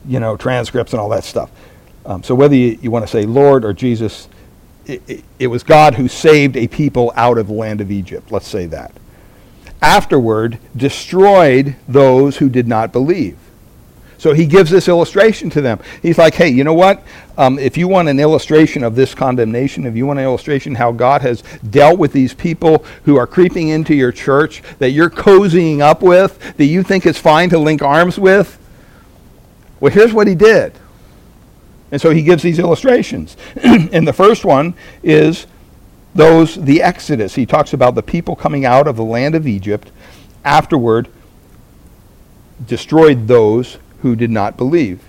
[0.05, 1.51] you know, transcripts and all that stuff.
[2.05, 4.27] Um, so whether you, you want to say Lord or Jesus,
[4.85, 8.31] it, it, it was God who saved a people out of the land of Egypt.
[8.31, 8.91] Let's say that.
[9.81, 13.37] Afterward, destroyed those who did not believe.
[14.21, 15.79] So he gives this illustration to them.
[16.03, 17.03] He's like, hey, you know what?
[17.39, 20.91] Um, if you want an illustration of this condemnation, if you want an illustration how
[20.91, 25.79] God has dealt with these people who are creeping into your church that you're cozying
[25.79, 28.59] up with, that you think is fine to link arms with,
[29.81, 30.73] well, here's what he did.
[31.91, 33.35] And so he gives these illustrations.
[33.63, 35.47] and the first one is
[36.15, 37.35] those, the Exodus.
[37.35, 39.91] He talks about the people coming out of the land of Egypt,
[40.45, 41.09] afterward,
[42.65, 45.03] destroyed those who did not believe.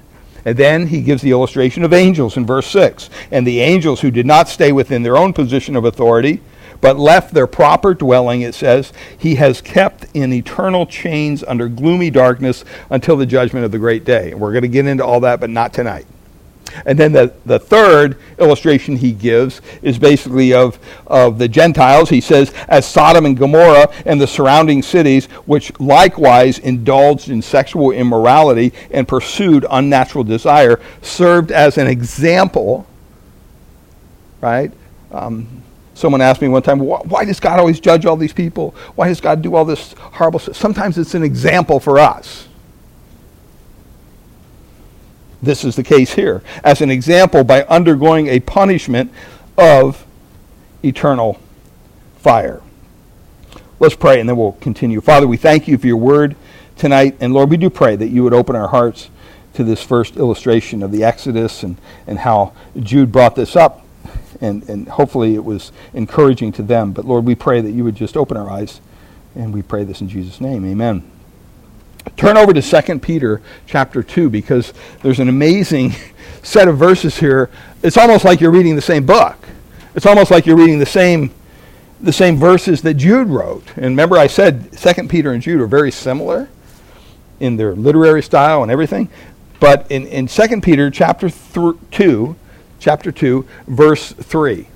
[0.44, 3.11] And then he gives the illustration of angels in verse 6.
[3.30, 6.40] And the angels who did not stay within their own position of authority,
[6.82, 12.10] but left their proper dwelling, it says, he has kept in eternal chains under gloomy
[12.10, 14.32] darkness until the judgment of the great day.
[14.32, 16.06] And we're going to get into all that, but not tonight.
[16.84, 22.08] And then the, the third illustration he gives is basically of, of the Gentiles.
[22.08, 27.92] He says, as Sodom and Gomorrah and the surrounding cities, which likewise indulged in sexual
[27.92, 32.86] immorality and pursued unnatural desire, served as an example,
[34.40, 34.72] right?
[35.12, 35.62] Um,
[36.02, 38.74] someone asked me one time, why does God always judge all these people?
[38.96, 40.56] Why does God do all this horrible stuff?
[40.56, 42.48] Sometimes it's an example for us.
[45.40, 46.42] This is the case here.
[46.62, 49.12] As an example, by undergoing a punishment
[49.56, 50.04] of
[50.84, 51.38] eternal
[52.16, 52.60] fire.
[53.78, 55.00] Let's pray and then we'll continue.
[55.00, 56.36] Father, we thank you for your word
[56.76, 57.16] tonight.
[57.20, 59.08] And Lord, we do pray that you would open our hearts
[59.54, 63.81] to this first illustration of the Exodus and, and how Jude brought this up.
[64.42, 66.92] And, and hopefully it was encouraging to them.
[66.92, 68.83] But Lord, we pray that you would just open our eyes.
[69.35, 70.66] And we pray this in Jesus' name.
[70.66, 71.11] Amen.
[72.16, 75.94] Turn over to 2 Peter chapter 2 because there's an amazing
[76.42, 77.48] set of verses here.
[77.83, 79.37] It's almost like you're reading the same book.
[79.94, 81.33] It's almost like you're reading the same
[82.00, 83.64] the same verses that Jude wrote.
[83.76, 86.48] And remember I said 2 Peter and Jude are very similar
[87.38, 89.09] in their literary style and everything.
[89.61, 92.37] But in, in 2 Peter chapter th- 2,
[92.82, 94.66] chapter 2, verse 3.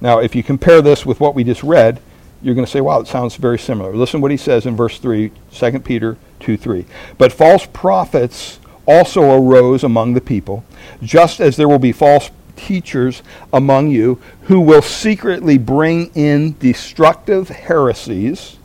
[0.00, 2.00] Now, if you compare this with what we just read,
[2.40, 3.94] you're going to say, wow, it sounds very similar.
[3.94, 6.86] Listen what he says in verse 3, 2 Peter 2 3.
[7.18, 10.64] But false prophets also arose among the people,
[11.02, 17.50] just as there will be false teachers among you who will secretly bring in destructive
[17.50, 18.56] heresies,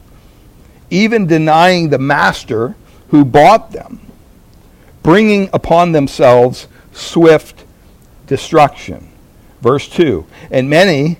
[0.89, 2.75] even denying the master
[3.09, 3.99] who bought them,
[5.03, 6.67] bringing upon themselves
[6.97, 7.63] swift
[8.25, 9.09] destruction.
[9.61, 11.17] Verse 2 And many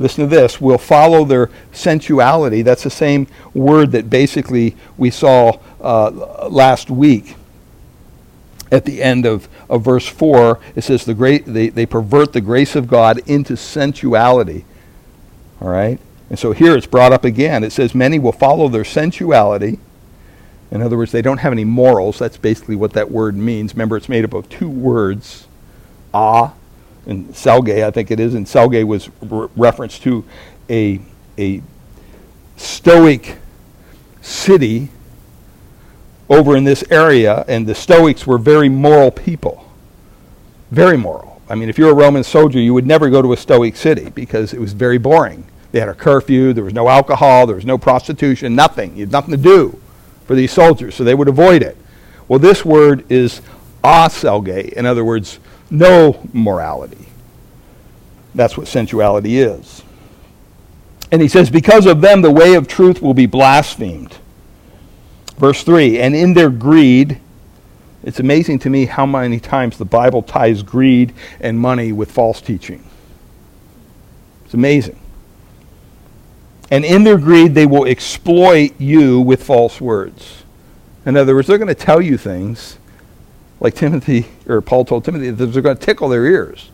[0.00, 2.62] listen to this, will follow their sensuality.
[2.62, 7.36] That's the same word that basically we saw uh, last week
[8.72, 10.58] at the end of, of verse 4.
[10.74, 14.64] It says the great, they, they pervert the grace of God into sensuality.
[15.60, 16.00] All right?
[16.30, 17.62] And so here it's brought up again.
[17.62, 19.78] It says, Many will follow their sensuality.
[20.70, 22.18] In other words, they don't have any morals.
[22.18, 23.74] That's basically what that word means.
[23.74, 25.46] Remember, it's made up of two words,
[26.14, 26.54] ah
[27.06, 30.24] and selge, I think it is, and selge was re- reference to
[30.68, 31.00] a,
[31.38, 31.62] a
[32.56, 33.38] Stoic
[34.20, 34.88] city
[36.28, 39.66] over in this area, and the Stoics were very moral people.
[40.70, 41.40] Very moral.
[41.48, 44.10] I mean, if you're a Roman soldier, you would never go to a Stoic city
[44.10, 45.46] because it was very boring.
[45.72, 48.94] They had a curfew, there was no alcohol, there was no prostitution, nothing.
[48.94, 49.80] You had nothing to do
[50.30, 51.76] for these soldiers, so they would avoid it.
[52.28, 53.42] Well, this word is
[53.82, 57.08] aselge, in other words, no morality.
[58.32, 59.82] That's what sensuality is.
[61.10, 64.18] And he says, Because of them, the way of truth will be blasphemed.
[65.36, 67.20] Verse 3 And in their greed,
[68.04, 72.40] it's amazing to me how many times the Bible ties greed and money with false
[72.40, 72.88] teaching.
[74.44, 74.99] It's amazing.
[76.70, 80.44] And in their greed, they will exploit you with false words.
[81.04, 82.78] In other words, they're going to tell you things
[83.58, 86.70] like Timothy, or Paul told Timothy, that they're going to tickle their ears.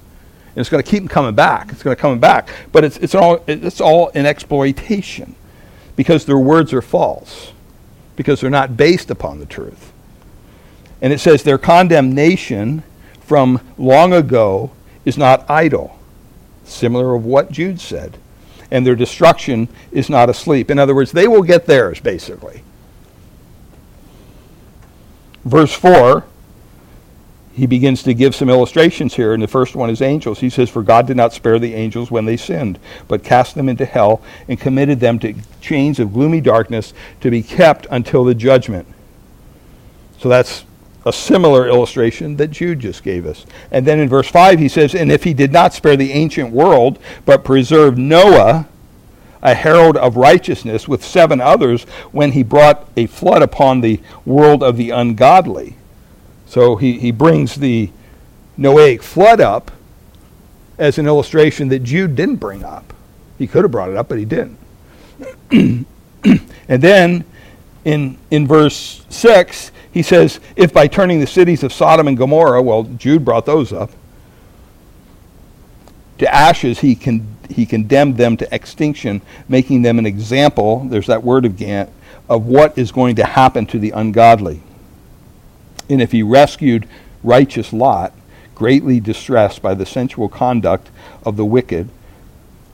[0.49, 1.71] And it's going to keep them coming back.
[1.73, 2.49] It's going to come back.
[2.73, 5.35] But it's, it's, all, it's all an exploitation
[5.97, 7.53] because their words are false,
[8.15, 9.93] because they're not based upon the truth.
[11.03, 12.83] And it says their condemnation
[13.21, 14.71] from long ago
[15.05, 15.99] is not idle,
[16.65, 18.19] similar of what Jude said.
[18.71, 20.71] And their destruction is not asleep.
[20.71, 22.63] In other words, they will get theirs, basically.
[25.45, 26.25] Verse 4
[27.57, 30.41] he begins to give some illustrations here, and the first one is angels.
[30.41, 33.67] He says, For God did not spare the angels when they sinned, but cast them
[33.71, 36.93] into hell and committed them to chains of gloomy darkness
[37.23, 38.87] to be kept until the judgment.
[40.19, 40.67] So that's
[41.07, 43.47] a similar illustration that Jude just gave us.
[43.71, 46.53] And then in verse 5, he says, And if he did not spare the ancient
[46.53, 48.69] world, but preserved Noah,
[49.41, 54.63] a herald of righteousness, with seven others, when he brought a flood upon the world
[54.63, 55.77] of the ungodly
[56.47, 57.91] so he, he brings the
[58.59, 59.73] Noahic flood up
[60.79, 62.95] as an illustration that Jude didn't bring up.
[63.37, 64.59] He could have brought it up, but he didn't.
[65.51, 65.87] and
[66.67, 67.25] then
[67.85, 72.61] in, in verse 6, he says, If by turning the cities of Sodom and Gomorrah,
[72.61, 73.91] well, Jude brought those up,
[76.19, 81.23] to ashes, he, con- he condemned them to extinction, making them an example, there's that
[81.23, 81.91] word again,
[82.29, 84.61] of what is going to happen to the ungodly.
[85.89, 86.87] And if he rescued
[87.23, 88.13] righteous Lot,
[88.55, 90.91] greatly distressed by the sensual conduct
[91.25, 91.89] of the wicked,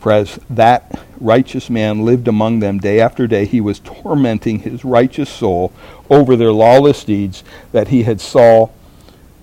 [0.03, 4.85] for as that righteous man lived among them day after day, he was tormenting his
[4.85, 5.73] righteous soul
[6.11, 8.69] over their lawless deeds that he had saw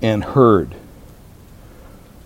[0.02, 0.76] and heard.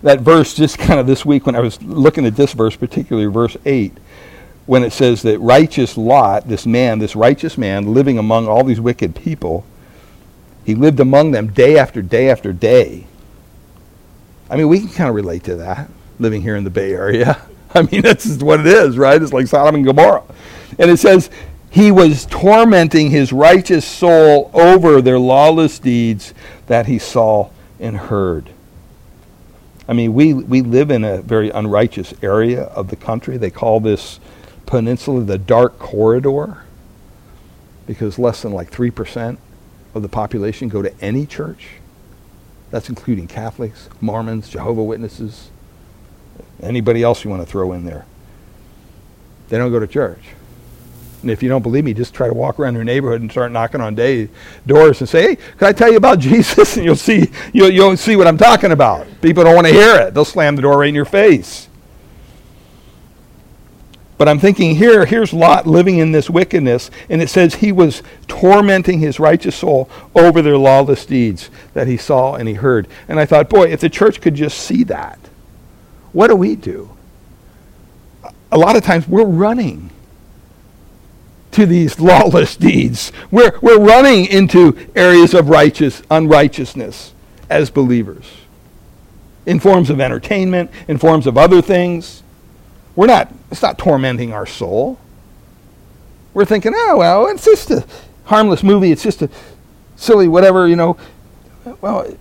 [0.01, 3.31] That verse, just kind of this week when I was looking at this verse, particularly
[3.31, 3.95] verse 8,
[4.65, 8.81] when it says that righteous Lot, this man, this righteous man, living among all these
[8.81, 9.63] wicked people,
[10.65, 13.05] he lived among them day after day after day.
[14.49, 17.39] I mean, we can kind of relate to that, living here in the Bay Area.
[17.75, 19.21] I mean, that's what it is, right?
[19.21, 20.23] It's like Sodom and Gomorrah.
[20.77, 21.29] And it says,
[21.69, 26.33] he was tormenting his righteous soul over their lawless deeds
[26.67, 27.49] that he saw
[27.79, 28.49] and heard.
[29.87, 33.37] I mean, we, we live in a very unrighteous area of the country.
[33.37, 34.19] They call this
[34.65, 36.63] peninsula the dark corridor
[37.85, 39.37] because less than like 3%
[39.93, 41.77] of the population go to any church.
[42.71, 45.49] That's including Catholics, Mormons, Jehovah Witnesses,
[46.63, 48.05] anybody else you want to throw in there.
[49.49, 50.21] They don't go to church.
[51.21, 53.51] And if you don't believe me, just try to walk around your neighborhood and start
[53.51, 54.29] knocking on day
[54.67, 57.95] doors and say, "Hey, can I tell you about Jesus?" And you'll see you'll, you'll
[57.97, 59.07] see what I'm talking about.
[59.21, 61.69] People don't want to hear it; they'll slam the door right in your face.
[64.17, 68.03] But I'm thinking here, here's Lot living in this wickedness, and it says he was
[68.27, 72.87] tormenting his righteous soul over their lawless deeds that he saw and he heard.
[73.07, 75.19] And I thought, boy, if the church could just see that,
[76.13, 76.89] what do we do?
[78.51, 79.89] A lot of times we're running
[81.51, 83.11] to these lawless deeds.
[83.31, 87.13] We're, we're running into areas of righteous unrighteousness
[87.49, 88.25] as believers.
[89.45, 92.23] In forms of entertainment, in forms of other things.
[92.95, 94.99] We're not, it's not tormenting our soul.
[96.33, 97.85] We're thinking, oh, well, it's just a
[98.25, 98.91] harmless movie.
[98.91, 99.29] It's just a
[99.95, 100.97] silly whatever, you know.
[101.81, 102.15] Well,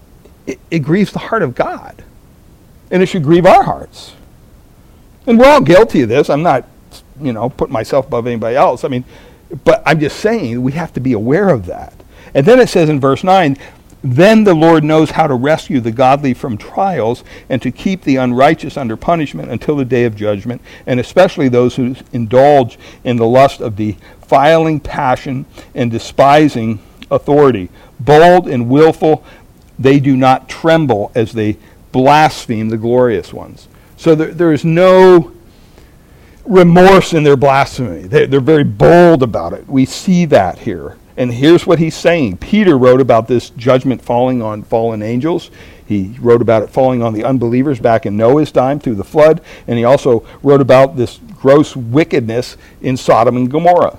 [0.46, 2.02] it, it grieves the heart of God.
[2.92, 4.14] And it should grieve our hearts.
[5.26, 6.30] And we're all guilty of this.
[6.30, 6.68] I'm not,
[7.20, 8.84] you know, putting myself above anybody else.
[8.84, 9.04] I mean,
[9.64, 11.94] but I'm just saying we have to be aware of that.
[12.34, 13.56] And then it says in verse 9,
[14.04, 18.16] then the Lord knows how to rescue the godly from trials and to keep the
[18.16, 23.26] unrighteous under punishment until the day of judgment, and especially those who indulge in the
[23.26, 26.80] lust of defiling passion and despising
[27.12, 27.70] authority.
[28.00, 29.24] Bold and willful,
[29.78, 31.58] they do not tremble as they
[31.92, 33.68] blaspheme the glorious ones.
[33.96, 35.32] So there, there is no
[36.44, 38.02] remorse in their blasphemy.
[38.02, 39.68] They, they're very bold about it.
[39.68, 40.96] We see that here.
[41.16, 42.38] And here's what he's saying.
[42.38, 45.50] Peter wrote about this judgment falling on fallen angels.
[45.86, 49.42] He wrote about it falling on the unbelievers back in Noah's time through the flood.
[49.66, 53.98] And he also wrote about this gross wickedness in Sodom and Gomorrah.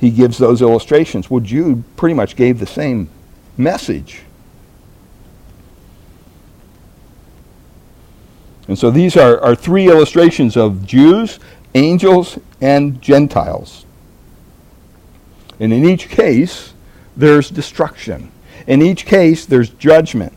[0.00, 1.30] He gives those illustrations.
[1.30, 3.08] Well, Jude pretty much gave the same
[3.56, 4.22] message.
[8.68, 11.38] And so these are, are three illustrations of Jews,
[11.74, 13.84] angels, and Gentiles.
[15.60, 16.72] And in each case,
[17.16, 18.30] there's destruction.
[18.66, 20.32] In each case, there's judgment.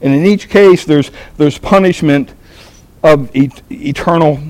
[0.00, 2.34] And in each case, there's, there's punishment
[3.02, 4.40] of et- eternal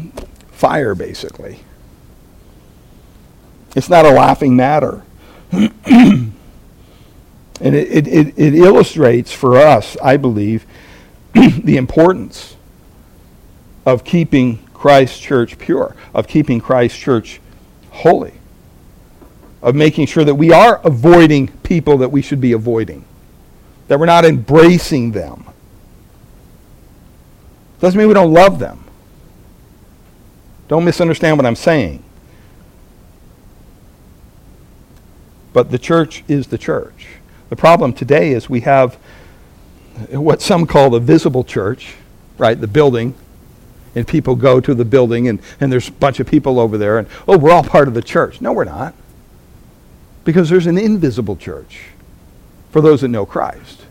[0.50, 1.59] fire, basically.
[3.74, 5.03] It's not a laughing matter.
[5.50, 6.32] and
[7.61, 10.66] it, it, it, illustrates for us, I believe,
[11.34, 12.57] the importance
[13.85, 17.41] of keeping Christ's church pure, of keeping Christ's church
[17.91, 18.35] holy,
[19.62, 23.05] of making sure that we are avoiding people that we should be avoiding,
[23.89, 25.45] that we're not embracing them.
[27.80, 28.85] Doesn't mean we don't love them.
[30.68, 32.03] Don't misunderstand what I'm saying.
[35.53, 37.09] But the church is the church.
[37.51, 38.95] The problem today is we have
[40.09, 41.95] what some call the visible church,
[42.39, 42.59] right?
[42.59, 43.14] The building.
[43.95, 46.99] And people go to the building, and, and there's a bunch of people over there,
[46.99, 48.40] and oh, we're all part of the church.
[48.40, 48.95] No, we're not.
[50.24, 51.88] Because there's an invisible church
[52.70, 53.84] for those that know Christ.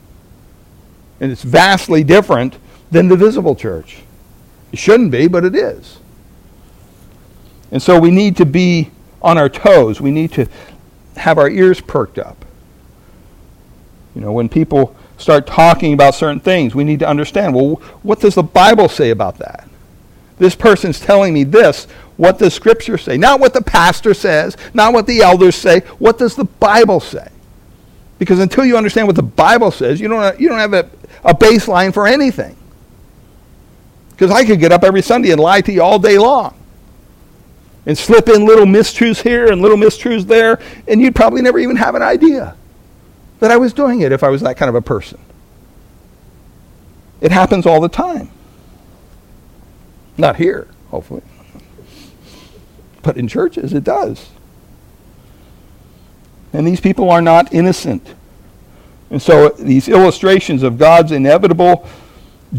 [1.19, 2.57] And it's vastly different
[2.89, 4.03] than the visible church.
[4.71, 5.99] It shouldn't be, but it is.
[7.71, 8.91] And so we need to be
[9.21, 10.01] on our toes.
[10.01, 10.47] We need to
[11.15, 12.43] have our ears perked up.
[14.15, 18.19] You know, when people start talking about certain things, we need to understand well, what
[18.19, 19.69] does the Bible say about that?
[20.41, 21.85] This person's telling me this.
[22.17, 23.15] What does Scripture say?
[23.15, 25.81] Not what the pastor says, not what the elders say.
[25.99, 27.27] What does the Bible say?
[28.17, 30.89] Because until you understand what the Bible says, you don't, you don't have a,
[31.23, 32.57] a baseline for anything.
[34.09, 36.57] Because I could get up every Sunday and lie to you all day long
[37.85, 41.75] and slip in little mistruths here and little mistruths there, and you'd probably never even
[41.75, 42.55] have an idea
[43.41, 45.19] that I was doing it if I was that kind of a person.
[47.21, 48.31] It happens all the time.
[50.17, 51.23] Not here, hopefully.
[53.01, 54.29] But in churches, it does.
[56.53, 58.15] And these people are not innocent.
[59.09, 61.87] And so these illustrations of God's inevitable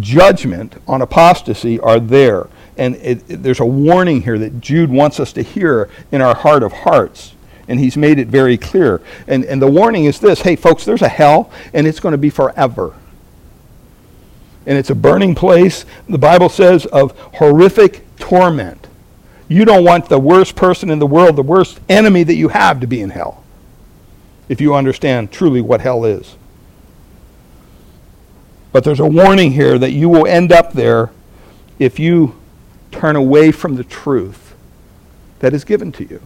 [0.01, 2.49] judgment on apostasy are there.
[2.77, 6.35] And it, it, there's a warning here that Jude wants us to hear in our
[6.35, 7.35] heart of hearts.
[7.69, 9.01] And he's made it very clear.
[9.27, 12.19] And, and the warning is this hey, folks, there's a hell, and it's going to
[12.19, 12.95] be forever.
[14.67, 18.87] And it's a burning place, the Bible says, of horrific torment.
[19.49, 22.81] You don't want the worst person in the world, the worst enemy that you have,
[22.81, 23.43] to be in hell.
[24.49, 26.37] If you understand truly what hell is.
[28.73, 31.11] But there's a warning here that you will end up there
[31.79, 32.37] if you
[32.91, 34.55] turn away from the truth
[35.41, 36.23] that is given to you.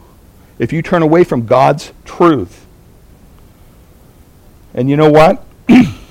[0.59, 2.67] If you turn away from God's truth.
[4.75, 5.45] And you know what?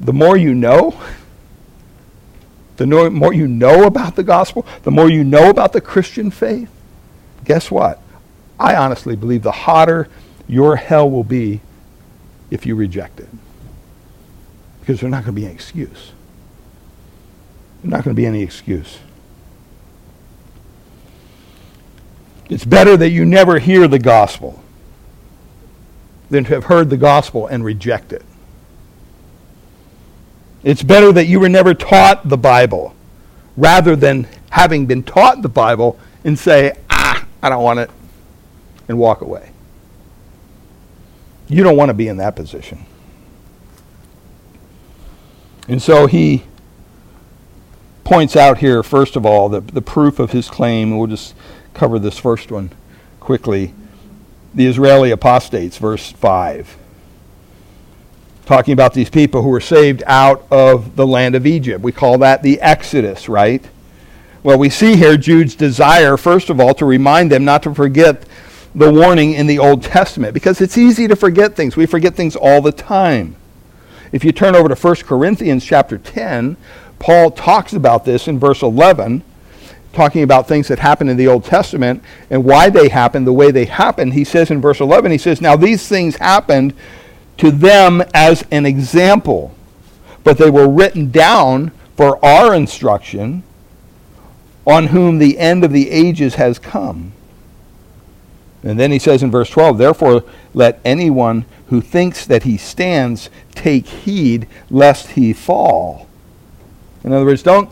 [0.00, 0.98] the more you know,
[2.76, 6.70] the more you know about the gospel, the more you know about the Christian faith,
[7.44, 8.00] guess what?
[8.58, 10.08] I honestly believe the hotter
[10.48, 11.60] your hell will be
[12.50, 13.28] if you reject it.
[14.80, 16.12] Because there's not going to be any excuse.
[17.82, 18.98] There's not going to be any excuse.
[22.48, 24.62] It's better that you never hear the gospel
[26.30, 28.24] than to have heard the gospel and reject it.
[30.66, 32.92] It's better that you were never taught the Bible
[33.56, 37.90] rather than having been taught the Bible and say, ah, I don't want it,
[38.88, 39.52] and walk away.
[41.46, 42.84] You don't want to be in that position.
[45.68, 46.42] And so he
[48.02, 50.88] points out here, first of all, the, the proof of his claim.
[50.90, 51.36] and We'll just
[51.74, 52.72] cover this first one
[53.20, 53.72] quickly.
[54.52, 56.76] The Israeli apostates, verse 5.
[58.46, 61.82] Talking about these people who were saved out of the land of Egypt.
[61.82, 63.62] We call that the Exodus, right?
[64.44, 68.24] Well, we see here Jude's desire, first of all, to remind them not to forget
[68.72, 71.76] the warning in the Old Testament because it's easy to forget things.
[71.76, 73.34] We forget things all the time.
[74.12, 76.56] If you turn over to 1 Corinthians chapter 10,
[77.00, 79.22] Paul talks about this in verse 11
[79.92, 83.50] talking about things that happened in the Old Testament and why they happened the way
[83.50, 86.74] they happened, he says in verse 11, he says, Now these things happened
[87.38, 89.54] to them as an example,
[90.24, 93.42] but they were written down for our instruction,
[94.66, 97.12] on whom the end of the ages has come.
[98.62, 103.30] And then he says in verse 12, Therefore let anyone who thinks that he stands
[103.54, 106.08] take heed lest he fall.
[107.04, 107.70] In other words, don't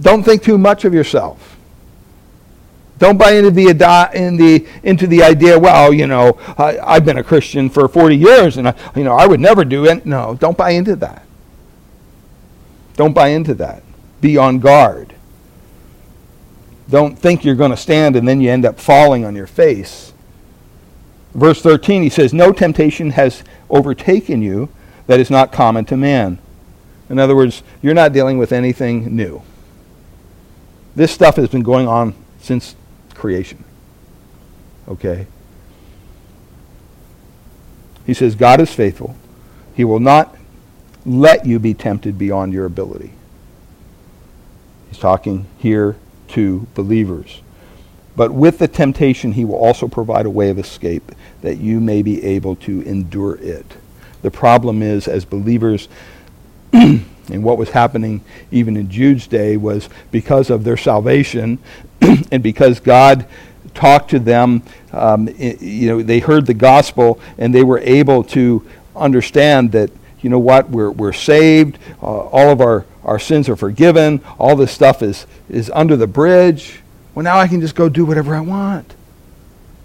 [0.00, 1.49] don't think too much of yourself.
[3.00, 7.16] Don't buy into the, in the, into the idea, well, you know, I, have been
[7.16, 10.04] a Christian for 40 years and, I, you know, I would never do it.
[10.04, 11.24] No, don't buy into that.
[12.96, 13.82] Don't buy into that.
[14.20, 15.14] Be on guard.
[16.90, 20.12] Don't think you're going to stand and then you end up falling on your face.
[21.32, 24.68] Verse 13, he says, No temptation has overtaken you
[25.06, 26.38] that is not common to man.
[27.08, 29.40] In other words, you're not dealing with anything new.
[30.94, 32.76] This stuff has been going on since
[33.20, 33.62] creation.
[34.88, 35.26] Okay?
[38.06, 39.14] He says, God is faithful.
[39.74, 40.34] He will not
[41.04, 43.12] let you be tempted beyond your ability.
[44.88, 45.96] He's talking here
[46.28, 47.42] to believers.
[48.16, 51.12] But with the temptation, he will also provide a way of escape
[51.42, 53.66] that you may be able to endure it.
[54.22, 55.88] The problem is, as believers,
[57.32, 61.58] and what was happening even in Jude's day was because of their salvation
[62.00, 63.26] and because God
[63.74, 64.62] talked to them,
[64.92, 68.66] um, you know, they heard the gospel and they were able to
[68.96, 73.56] understand that, you know what, we're, we're saved, uh, all of our, our sins are
[73.56, 76.80] forgiven, all this stuff is, is under the bridge.
[77.14, 78.94] Well, now I can just go do whatever I want.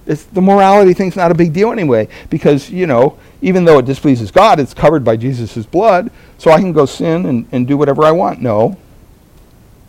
[0.06, 3.86] It's, the morality thing's not a big deal anyway, because, you know, even though it
[3.86, 7.78] displeases God, it's covered by Jesus' blood, so I can go sin and, and do
[7.78, 8.42] whatever I want.
[8.42, 8.76] No.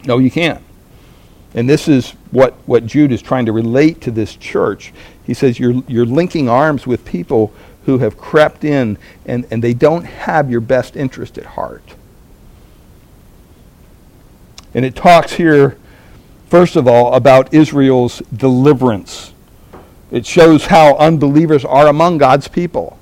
[0.04, 0.62] No, you can't.
[1.54, 4.92] And this is what, what Jude is trying to relate to this church.
[5.24, 7.50] He says you're, you're linking arms with people
[7.86, 11.94] who have crept in and, and they don't have your best interest at heart.
[14.74, 15.78] And it talks here,
[16.50, 19.32] first of all, about Israel's deliverance.
[20.10, 22.98] It shows how unbelievers are among God's people.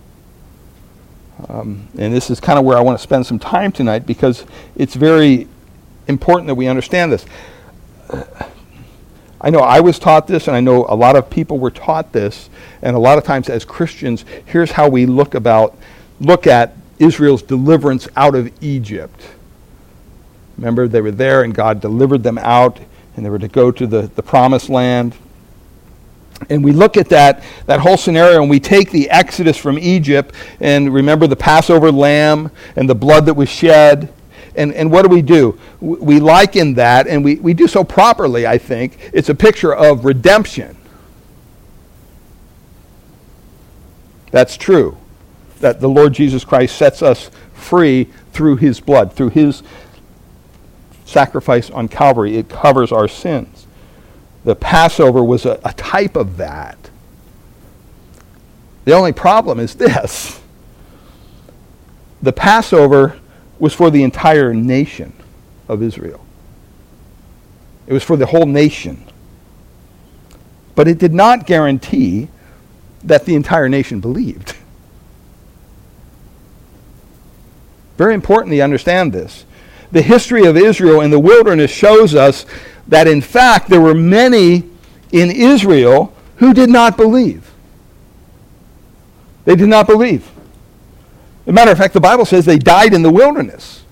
[1.49, 4.45] Um, and this is kind of where I want to spend some time tonight because
[4.77, 5.49] it's very
[6.07, 7.27] important that we understand this.
[9.41, 12.13] I know I was taught this, and I know a lot of people were taught
[12.13, 12.49] this,
[12.81, 15.77] and a lot of times as Christians, here's how we look about
[16.21, 19.21] look at Israel's deliverance out of Egypt.
[20.57, 22.79] Remember, they were there, and God delivered them out,
[23.17, 25.15] and they were to go to the, the promised land.
[26.51, 30.35] And we look at that, that whole scenario and we take the exodus from Egypt
[30.61, 34.13] and remember the Passover lamb and the blood that was shed
[34.57, 35.59] and, and what do we do?
[35.81, 39.11] We liken that, and we, we do so properly, I think.
[39.13, 40.77] It's a picture of redemption.
[44.31, 44.97] That's true.
[45.61, 49.63] That the Lord Jesus Christ sets us free through his blood, through his
[51.05, 52.37] sacrifice on Calvary.
[52.37, 53.54] It covers our sins.
[54.45, 56.91] The Passover was a, a type of that.
[58.85, 60.41] The only problem is this
[62.23, 63.19] the Passover
[63.59, 65.13] was for the entire nation
[65.69, 66.25] of Israel.
[67.87, 69.05] It was for the whole nation.
[70.75, 72.29] But it did not guarantee
[73.03, 74.57] that the entire nation believed.
[77.97, 79.45] Very important to understand this.
[79.93, 82.45] The history of Israel in the wilderness shows us
[82.89, 84.65] that, in fact, there were many
[85.13, 87.51] in Israel who did not believe.
[89.45, 90.31] They did not believe.
[91.43, 93.85] As a matter of fact, the Bible says they died in the wilderness.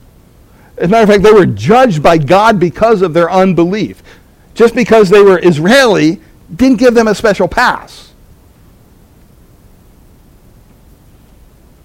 [0.77, 4.03] As a matter of fact, they were judged by God because of their unbelief.
[4.55, 6.21] Just because they were Israeli
[6.55, 8.13] didn't give them a special pass.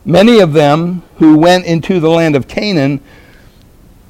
[0.06, 3.02] Many of them who went into the land of Canaan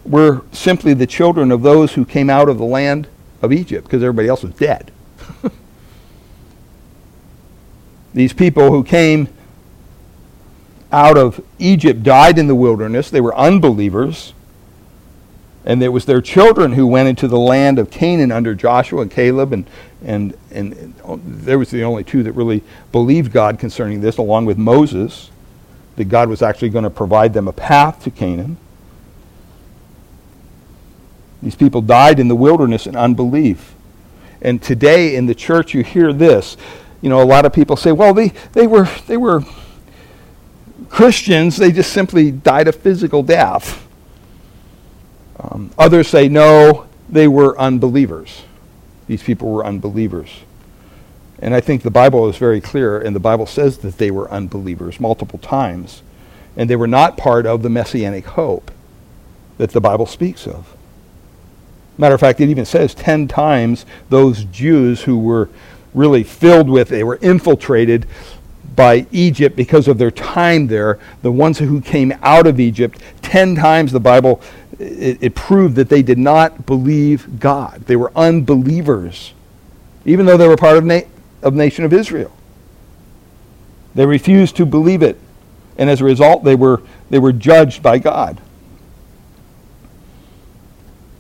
[0.08, 3.08] were simply the children of those who came out of the land
[3.42, 4.92] of Egypt because everybody else was dead.
[8.14, 9.28] These people who came
[10.92, 13.10] out of Egypt died in the wilderness.
[13.10, 14.34] They were unbelievers.
[15.66, 19.12] And it was their children who went into the land of Canaan under Joshua and
[19.12, 19.52] Caleb.
[19.52, 19.70] And,
[20.02, 20.74] and, and,
[21.06, 25.30] and there was the only two that really believed God concerning this, along with Moses,
[25.98, 28.56] that God was actually going to provide them a path to Canaan.
[31.42, 33.76] These people died in the wilderness in unbelief.
[34.42, 36.58] And today in the church, you hear this.
[37.02, 39.44] You know, a lot of people say, well, they, they, were, they were
[40.90, 43.88] Christians, they just simply died a physical death.
[45.40, 48.44] Um, others say, no, they were unbelievers.
[49.08, 50.42] These people were unbelievers.
[51.40, 54.30] And I think the Bible is very clear, and the Bible says that they were
[54.32, 56.02] unbelievers multiple times.
[56.56, 58.72] And they were not part of the messianic hope
[59.60, 60.76] that the Bible speaks of.
[61.98, 65.50] Matter of fact, it even says 10 times those Jews who were
[65.94, 68.06] really filled with, they were infiltrated
[68.76, 71.00] by Egypt because of their time there.
[71.24, 74.40] The ones who came out of Egypt, ten times the Bible,
[74.80, 77.82] it, it proved that they did not believe God.
[77.88, 79.34] They were unbelievers,
[80.06, 81.02] even though they were part of, na-
[81.42, 82.32] of nation of Israel.
[83.96, 85.20] They refused to believe it,
[85.78, 88.40] and as a result, they were, they were judged by God.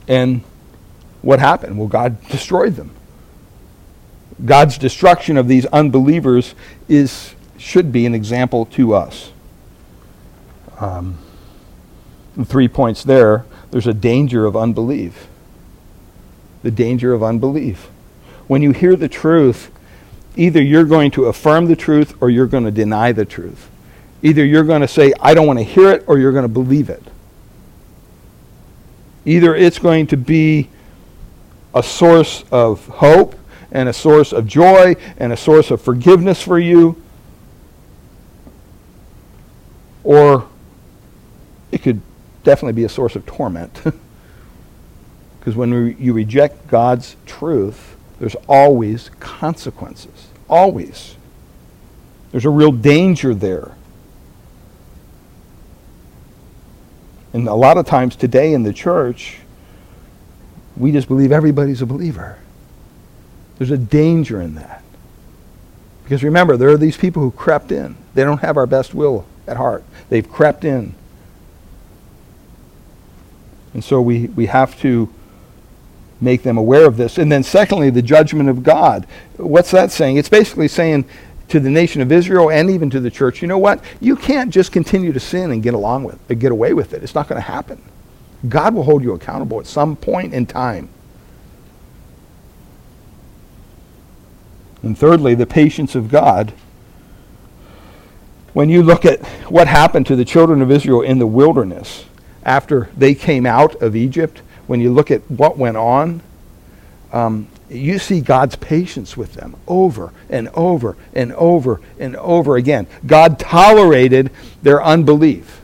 [0.08, 0.44] And
[1.22, 1.78] what happened?
[1.78, 2.92] Well, God destroyed them.
[4.44, 6.54] God's destruction of these unbelievers
[6.88, 9.32] is should be an example to us.
[10.80, 11.18] Um,
[12.46, 13.46] three points there.
[13.72, 15.28] There's a danger of unbelief.
[16.62, 17.90] The danger of unbelief.
[18.48, 19.72] When you hear the truth
[20.38, 23.70] either you're going to affirm the truth or you're going to deny the truth.
[24.22, 26.48] Either you're going to say, I don't want to hear it, or you're going to
[26.48, 27.04] believe it.
[29.26, 30.70] Either it's going to be
[31.78, 33.36] a source of hope
[33.72, 37.02] and a source of joy and a source of forgiveness for you,
[40.04, 40.48] or
[41.72, 42.02] it could
[42.44, 43.82] definitely be a source of torment.
[45.48, 50.28] Because when re- you reject God's truth, there's always consequences.
[50.50, 51.16] Always.
[52.32, 53.78] There's a real danger there.
[57.32, 59.38] And a lot of times today in the church,
[60.78, 62.38] we just believe everybody's a believer.
[63.58, 64.84] There's a danger in that.
[66.04, 67.98] Because remember, there are these people who crept in.
[68.14, 69.84] They don't have our best will at heart.
[70.10, 70.94] They've crept in.
[73.74, 75.14] And so we, we have to
[76.22, 77.18] make them aware of this.
[77.18, 79.06] And then, secondly, the judgment of God.
[79.36, 80.18] What's that saying?
[80.18, 81.06] It's basically saying
[81.50, 83.84] to the nation of Israel and even to the church, you know what?
[84.00, 87.04] You can't just continue to sin and get along with it, get away with it.
[87.04, 87.82] It's not going to happen.
[88.48, 90.90] God will hold you accountable at some point in time.
[94.84, 96.54] And thirdly, the patience of God.
[98.54, 102.06] When you look at what happened to the children of Israel in the wilderness
[102.44, 106.22] after they came out of Egypt, when you look at what went on,
[107.12, 112.88] um, you see God's patience with them over and over and over and over again.
[113.06, 114.32] God tolerated
[114.62, 115.62] their unbelief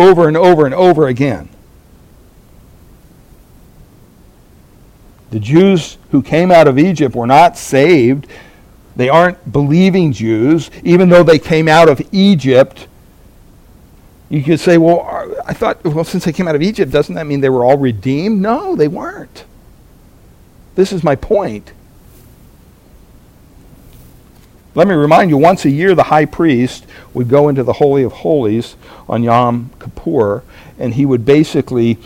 [0.00, 1.48] over and over and over again.
[5.30, 8.26] The Jews who came out of Egypt were not saved.
[8.96, 12.88] They aren't believing Jews, even though they came out of Egypt.
[14.28, 15.02] You could say, well,
[15.46, 17.78] I thought, well, since they came out of Egypt, doesn't that mean they were all
[17.78, 18.40] redeemed?
[18.40, 19.44] No, they weren't.
[20.74, 21.72] This is my point.
[24.74, 28.04] Let me remind you once a year, the high priest would go into the Holy
[28.04, 28.76] of Holies
[29.08, 30.44] on Yom Kippur,
[30.78, 31.98] and he would basically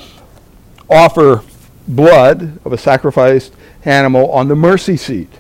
[0.89, 1.43] offer
[1.87, 3.53] blood of a sacrificed
[3.85, 5.31] animal on the mercy seat.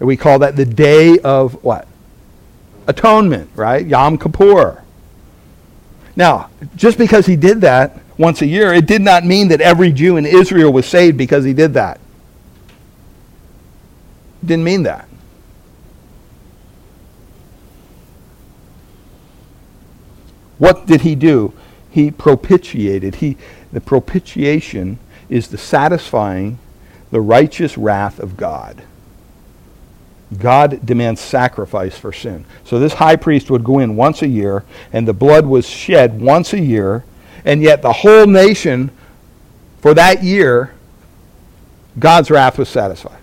[0.00, 1.86] And we call that the day of what?
[2.88, 3.86] Atonement, right?
[3.86, 4.82] Yom Kippur.
[6.16, 9.92] Now, just because he did that once a year, it did not mean that every
[9.92, 12.00] Jew in Israel was saved because he did that.
[14.44, 15.08] Didn't mean that.
[20.58, 21.52] What did he do?
[21.90, 23.16] He propitiated.
[23.16, 23.36] He,
[23.72, 24.98] the propitiation
[25.28, 26.58] is the satisfying
[27.10, 28.82] the righteous wrath of God.
[30.38, 32.44] God demands sacrifice for sin.
[32.64, 36.20] So this high priest would go in once a year, and the blood was shed
[36.20, 37.04] once a year,
[37.44, 38.90] and yet the whole nation,
[39.80, 40.74] for that year,
[41.98, 43.20] God's wrath was satisfied.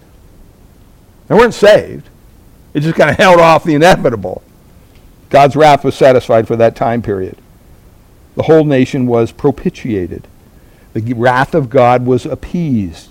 [1.27, 2.07] They weren't saved.
[2.73, 4.41] It just kind of held off the inevitable.
[5.31, 7.37] God's wrath was satisfied for that time period.
[8.35, 10.27] The whole nation was propitiated.
[10.93, 13.09] The wrath of God was appeased.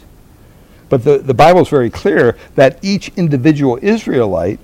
[0.90, 4.60] But the, the Bible is very clear that each individual Israelite,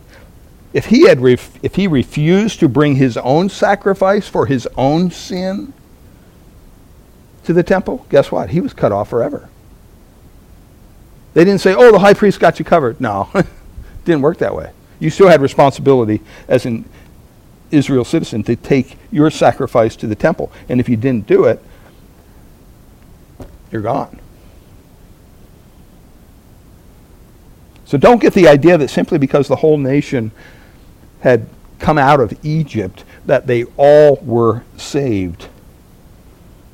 [0.74, 5.10] if he, had ref, if he refused to bring his own sacrifice for his own
[5.10, 5.72] sin
[7.44, 8.50] to the temple, guess what?
[8.50, 9.48] He was cut off forever.
[11.32, 13.00] They didn't say, oh, the high priest got you covered.
[13.00, 13.30] No,
[14.04, 14.72] didn't work that way.
[14.98, 16.86] You still had responsibility as an
[17.70, 20.52] Israel citizen to take your sacrifice to the temple.
[20.68, 21.62] And if you didn't do it,
[23.70, 24.20] you're gone.
[27.84, 30.32] So don't get the idea that simply because the whole nation
[31.20, 31.48] had
[31.78, 35.48] come out of Egypt that they all were saved.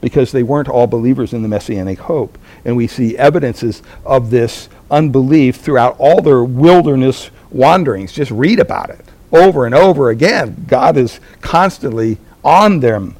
[0.00, 2.38] Because they weren't all believers in the messianic hope.
[2.64, 8.12] And we see evidences of this unbelief throughout all their wilderness wanderings.
[8.12, 10.66] Just read about it over and over again.
[10.68, 13.16] God is constantly on them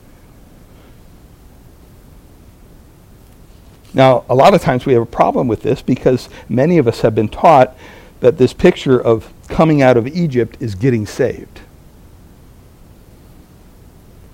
[3.94, 7.02] Now, a lot of times we have a problem with this because many of us
[7.02, 7.76] have been taught
[8.20, 11.58] that this picture of coming out of Egypt is getting saved.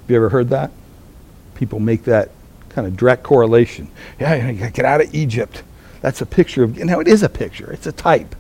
[0.03, 0.71] Have you ever heard that?
[1.55, 2.31] People make that
[2.69, 3.91] kind of direct correlation.
[4.21, 5.65] Yeah, you gotta get out of Egypt.
[6.03, 8.37] That's a picture of, now it is a picture, it's a type.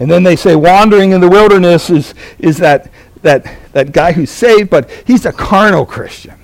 [0.00, 2.90] And then they say wandering in the wilderness is, is that,
[3.20, 6.34] that, that guy who's saved, but he's a carnal Christian.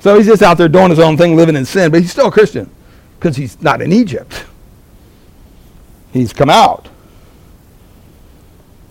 [0.00, 2.26] So he's just out there doing his own thing, living in sin, but he's still
[2.26, 2.68] a Christian
[3.18, 4.44] because he's not in Egypt.
[6.12, 6.88] He's come out.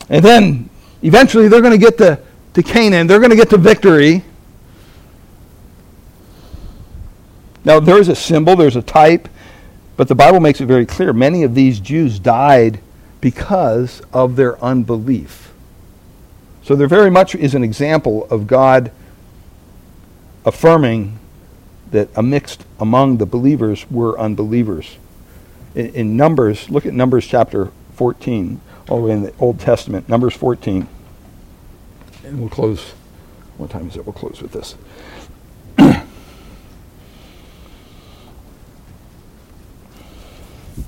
[0.08, 0.70] And then
[1.02, 2.22] eventually they're going to get to,
[2.54, 4.24] to Canaan, they're going to get to victory.
[7.66, 9.28] Now, there's a symbol, there's a type,
[10.02, 12.80] But the Bible makes it very clear many of these Jews died
[13.20, 15.54] because of their unbelief.
[16.64, 18.92] So there very much is an example of God
[20.44, 21.20] affirming
[21.92, 24.98] that a mixed among the believers were unbelievers.
[25.76, 30.10] In, in, Numbers, look at Numbers chapter 14, all the way in the Old Testament,
[30.10, 30.88] Numbers 14.
[32.24, 32.94] And we'll close.
[33.60, 34.08] What time is it?
[34.08, 34.74] We'll close with this.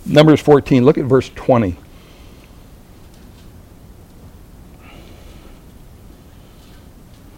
[0.05, 1.77] Numbers 14, look at verse 20.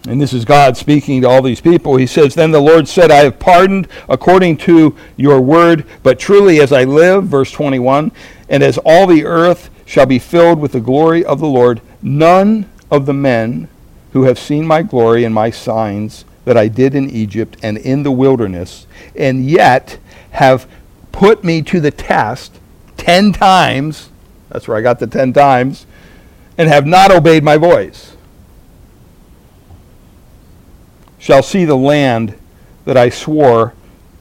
[0.08, 1.96] And this is God speaking to all these people.
[1.96, 6.60] He says, Then the Lord said, I have pardoned according to your word, but truly
[6.60, 8.12] as I live, verse 21,
[8.48, 12.70] and as all the earth shall be filled with the glory of the Lord, none
[12.88, 13.68] of the men
[14.12, 18.04] who have seen my glory and my signs that I did in Egypt and in
[18.04, 18.86] the wilderness,
[19.16, 19.98] and yet
[20.30, 20.68] have
[21.16, 22.60] put me to the test
[22.98, 24.10] ten times,
[24.50, 25.86] that's where I got the ten times,
[26.58, 28.12] and have not obeyed my voice
[31.18, 32.38] shall see the land
[32.84, 33.74] that I swore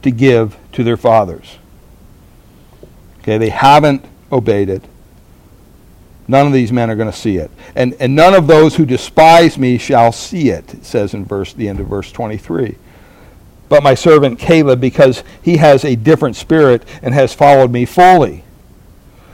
[0.04, 1.58] to give to their fathers.
[3.20, 4.84] Okay, they haven't obeyed it.
[6.28, 7.52] None of these men are going to see it.
[7.76, 11.54] And, and none of those who despise me shall see it, it says in verse,
[11.54, 12.78] the end of verse 23.
[13.68, 18.44] But my servant Caleb, because he has a different spirit and has followed me fully,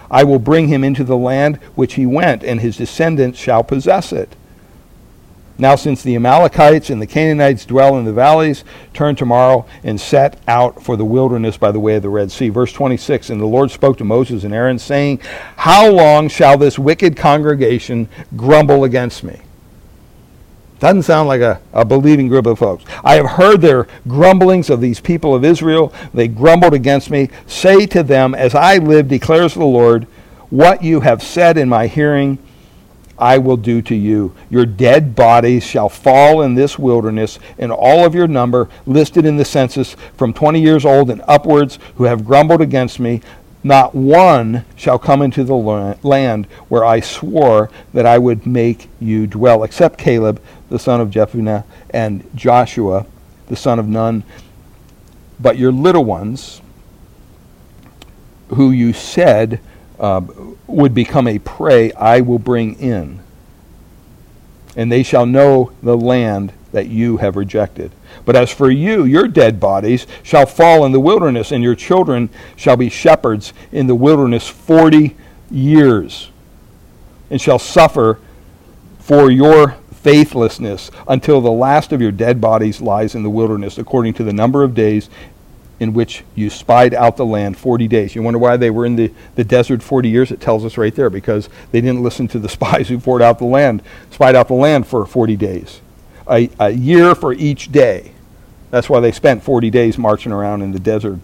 [0.10, 4.12] I will bring him into the land which he went, and his descendants shall possess
[4.12, 4.36] it.
[5.58, 8.64] Now, since the Amalekites and the Canaanites dwell in the valleys,
[8.94, 12.50] turn tomorrow and set out for the wilderness by the way of the Red Sea.
[12.50, 15.20] Verse 26 And the Lord spoke to Moses and Aaron, saying,
[15.58, 19.40] How long shall this wicked congregation grumble against me?
[20.82, 22.84] Doesn't sound like a, a believing group of folks.
[23.04, 25.94] I have heard their grumblings of these people of Israel.
[26.12, 27.30] They grumbled against me.
[27.46, 30.08] Say to them, As I live, declares the Lord,
[30.50, 32.40] what you have said in my hearing
[33.20, 34.34] I will do to you.
[34.50, 39.38] Your dead bodies shall fall in this wilderness, and all of your number, listed in
[39.38, 43.22] the census, from 20 years old and upwards, who have grumbled against me,
[43.64, 49.28] not one shall come into the land where I swore that I would make you
[49.28, 50.42] dwell, except Caleb,
[50.72, 53.06] the son of Jephunneh, and Joshua,
[53.48, 54.24] the son of Nun.
[55.40, 56.62] But your little ones,
[58.48, 59.60] who you said,
[60.00, 60.22] uh,
[60.68, 63.20] would become a prey, I will bring in.
[64.76, 67.92] And they shall know the land that you have rejected.
[68.24, 72.30] But as for you, your dead bodies shall fall in the wilderness, and your children
[72.56, 75.18] shall be shepherds in the wilderness forty
[75.50, 76.30] years,
[77.30, 78.20] and shall suffer
[79.00, 84.14] for your faithlessness until the last of your dead bodies lies in the wilderness, according
[84.16, 85.10] to the number of days
[85.80, 88.14] in which you spied out the land 40 days.
[88.14, 90.32] You wonder why they were in the, the desert 40 years?
[90.32, 93.40] It tells us right there because they didn't listen to the spies who poured out
[93.40, 93.82] the land,
[94.12, 95.82] spied out the land for 40 days.
[96.30, 98.12] A, a year for each day.
[98.70, 101.20] That's why they spent 40 days marching around in the desert.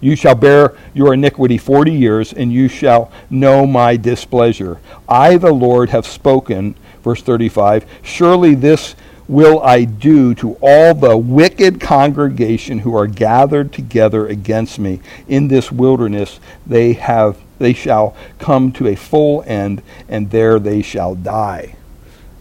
[0.00, 4.78] You shall bear your iniquity 40 years, and you shall know my displeasure.
[5.08, 6.74] I, the Lord, have spoken.
[7.06, 8.96] Verse 35 Surely this
[9.28, 14.98] will I do to all the wicked congregation who are gathered together against me.
[15.28, 20.82] In this wilderness they have they shall come to a full end and there they
[20.82, 21.76] shall die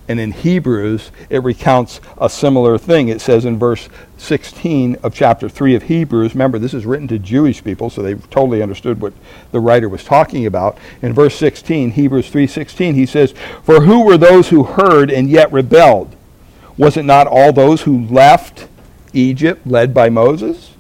[0.08, 3.08] and in Hebrews it recounts a similar thing.
[3.08, 7.20] It says in verse 16 of chapter 3 of Hebrews remember this is written to
[7.20, 9.14] Jewish people so they totally understood what
[9.52, 10.78] the writer was talking about.
[11.02, 13.34] In verse 16 Hebrews 3:16 he says
[13.64, 16.16] for who were those who heard and yet rebelled?
[16.78, 18.68] Was it not all those who left
[19.14, 20.72] Egypt led by Moses?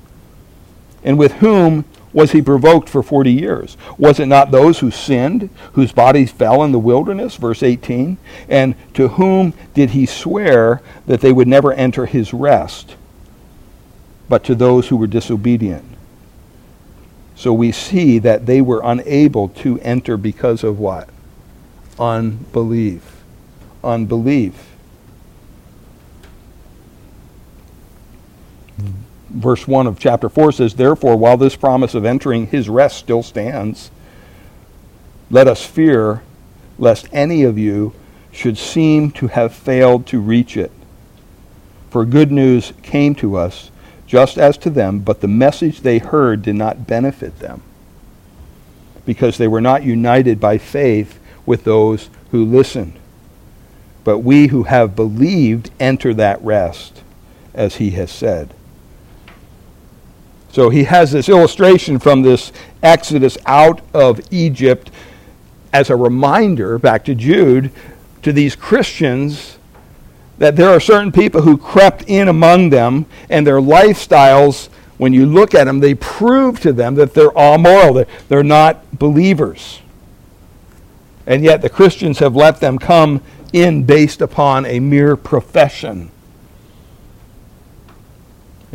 [1.04, 1.86] And with whom
[2.16, 3.76] was he provoked for 40 years?
[3.98, 7.36] Was it not those who sinned, whose bodies fell in the wilderness?
[7.36, 8.18] Verse 18.
[8.48, 12.96] And to whom did he swear that they would never enter his rest?
[14.30, 15.84] But to those who were disobedient.
[17.36, 21.10] So we see that they were unable to enter because of what?
[22.00, 23.24] Unbelief.
[23.84, 24.76] Unbelief.
[29.30, 33.24] Verse 1 of chapter 4 says, Therefore, while this promise of entering his rest still
[33.24, 33.92] stands,
[35.30, 36.22] let us fear
[36.78, 37.94] lest any of you
[38.32, 40.72] should seem to have failed to reach it.
[41.90, 43.72] For good news came to us
[44.06, 47.62] just as to them, but the message they heard did not benefit them,
[49.06, 53.00] because they were not united by faith with those who listened.
[54.04, 57.02] But we who have believed enter that rest,
[57.54, 58.54] as he has said.
[60.56, 64.90] So he has this illustration from this Exodus out of Egypt
[65.74, 67.72] as a reminder back to Jude
[68.22, 69.58] to these Christians
[70.38, 75.26] that there are certain people who crept in among them and their lifestyles when you
[75.26, 79.82] look at them they prove to them that they're all moral they're, they're not believers.
[81.28, 86.12] And yet the Christians have let them come in based upon a mere profession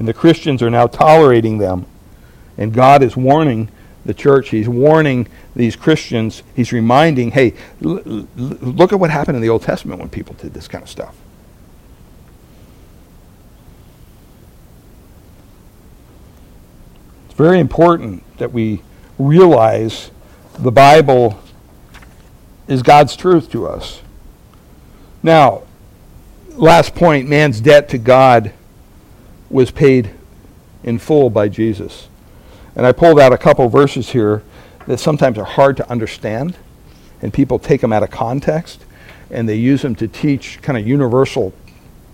[0.00, 1.84] and the Christians are now tolerating them.
[2.56, 3.68] And God is warning
[4.06, 4.48] the church.
[4.48, 6.42] He's warning these Christians.
[6.56, 7.52] He's reminding, hey,
[7.84, 10.82] l- l- look at what happened in the Old Testament when people did this kind
[10.82, 11.14] of stuff.
[17.26, 18.80] It's very important that we
[19.18, 20.10] realize
[20.58, 21.38] the Bible
[22.68, 24.00] is God's truth to us.
[25.22, 25.64] Now,
[26.52, 28.54] last point man's debt to God
[29.50, 30.10] was paid
[30.82, 32.08] in full by Jesus.
[32.76, 34.42] And I pulled out a couple verses here
[34.86, 36.56] that sometimes are hard to understand,
[37.20, 38.84] and people take them out of context,
[39.30, 41.52] and they use them to teach kind of universal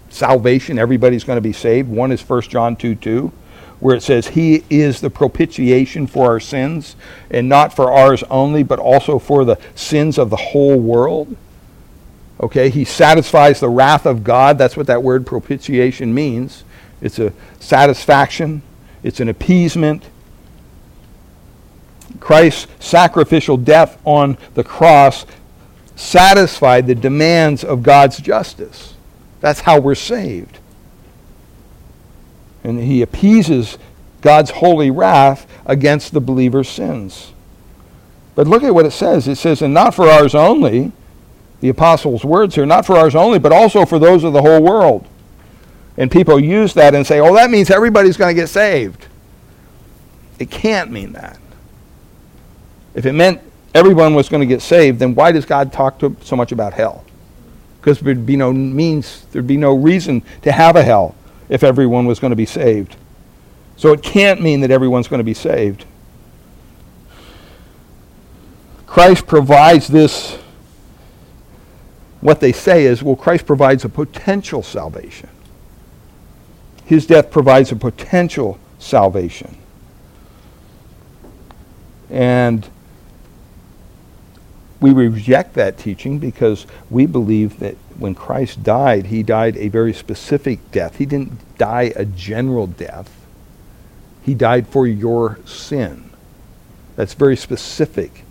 [0.09, 0.78] salvation.
[0.78, 1.89] Everybody's going to be saved.
[1.89, 3.32] One is 1 John 2 2,
[3.80, 6.97] where it says, He is the propitiation for our sins,
[7.30, 11.37] and not for ours only, but also for the sins of the whole world.
[12.41, 14.59] Okay, He satisfies the wrath of God.
[14.59, 16.64] That's what that word propitiation means.
[17.01, 18.63] It's a satisfaction,
[19.03, 20.05] it's an appeasement.
[22.21, 25.27] Christ's sacrificial death on the cross
[25.97, 28.95] satisfied the demands of God's justice.
[29.41, 30.59] That's how we're saved.
[32.65, 33.79] And he appeases
[34.23, 37.33] God's holy wrath against the believer's sins.
[38.35, 39.29] But look at what it says.
[39.29, 40.93] It says, and not for ours only,
[41.61, 44.63] the apostles' words here, not for ours only, but also for those of the whole
[44.63, 45.07] world.
[45.99, 49.07] And people use that and say, oh, that means everybody's going to get saved.
[50.39, 51.39] It can't mean that.
[52.95, 53.41] If it meant
[53.75, 56.75] everyone was going to get saved, then why does God talk to, so much about
[56.75, 57.05] hell?
[57.81, 61.15] Because there'd be no means, there'd be no reason to have a hell
[61.49, 62.97] if everyone was going to be saved.
[63.77, 65.85] So it can't mean that everyone's going to be saved.
[68.87, 70.39] Christ provides this.
[72.21, 75.29] What they say is, well, Christ provides a potential salvation
[76.87, 79.59] his death provides a potential salvation.
[82.09, 82.66] And
[84.80, 89.93] we reject that teaching because we believe that when Christ died, he died a very
[89.93, 90.97] specific death.
[90.97, 93.11] He didn't die a general death,
[94.22, 96.11] he died for your sin.
[96.95, 98.22] That's very specific.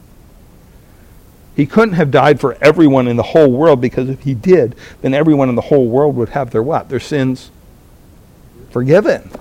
[1.56, 5.14] He couldn't have died for everyone in the whole world because if he did, then
[5.14, 6.90] everyone in the whole world would have their what?
[6.90, 7.50] Their sins
[8.76, 9.32] forgiven.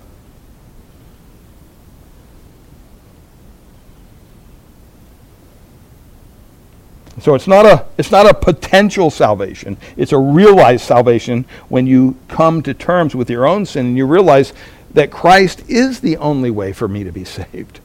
[7.20, 9.76] So it's not a it's not a potential salvation.
[9.96, 14.06] It's a realized salvation when you come to terms with your own sin and you
[14.06, 14.52] realize
[14.92, 17.80] that Christ is the only way for me to be saved.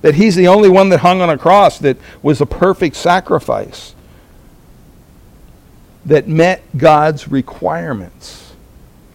[0.00, 3.94] That he's the only one that hung on a cross that was a perfect sacrifice
[6.06, 8.43] that met God's requirements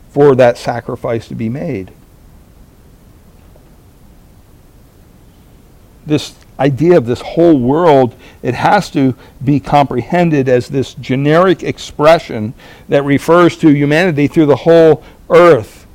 [0.10, 1.92] for that sacrifice to be made.
[6.06, 12.54] This idea of this whole world, it has to be comprehended as this generic expression
[12.90, 15.88] that refers to humanity through the whole earth,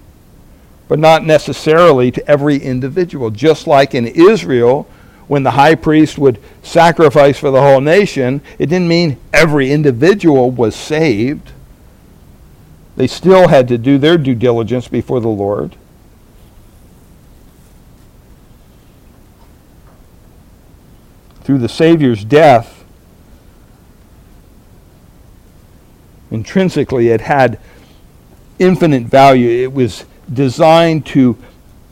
[0.89, 3.31] but not necessarily to every individual.
[3.31, 4.89] Just like in Israel,
[5.27, 10.51] when the high priest would sacrifice for the whole nation, it didn't mean every individual
[10.51, 11.51] was saved.
[12.97, 15.77] They still had to do their due diligence before the Lord.
[21.43, 22.85] Through the Savior's death,
[26.31, 27.59] intrinsically it had
[28.59, 29.65] infinite value.
[29.65, 31.37] It was designed to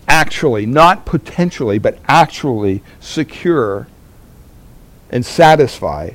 [0.09, 3.89] actually, not potentially, but actually secure
[5.11, 6.11] and satisfy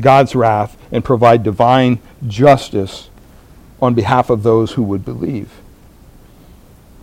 [0.00, 3.10] God's wrath and provide divine justice
[3.82, 5.50] on behalf of those who would believe.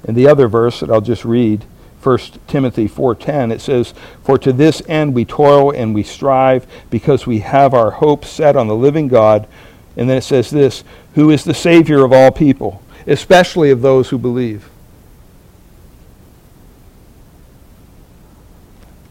[0.07, 1.65] And the other verse that I'll just read,
[2.01, 7.27] 1 Timothy 4:10, it says, "For to this end we toil and we strive because
[7.27, 9.45] we have our hope set on the living God."
[9.97, 14.09] And then it says this, "Who is the savior of all people, especially of those
[14.09, 14.69] who believe."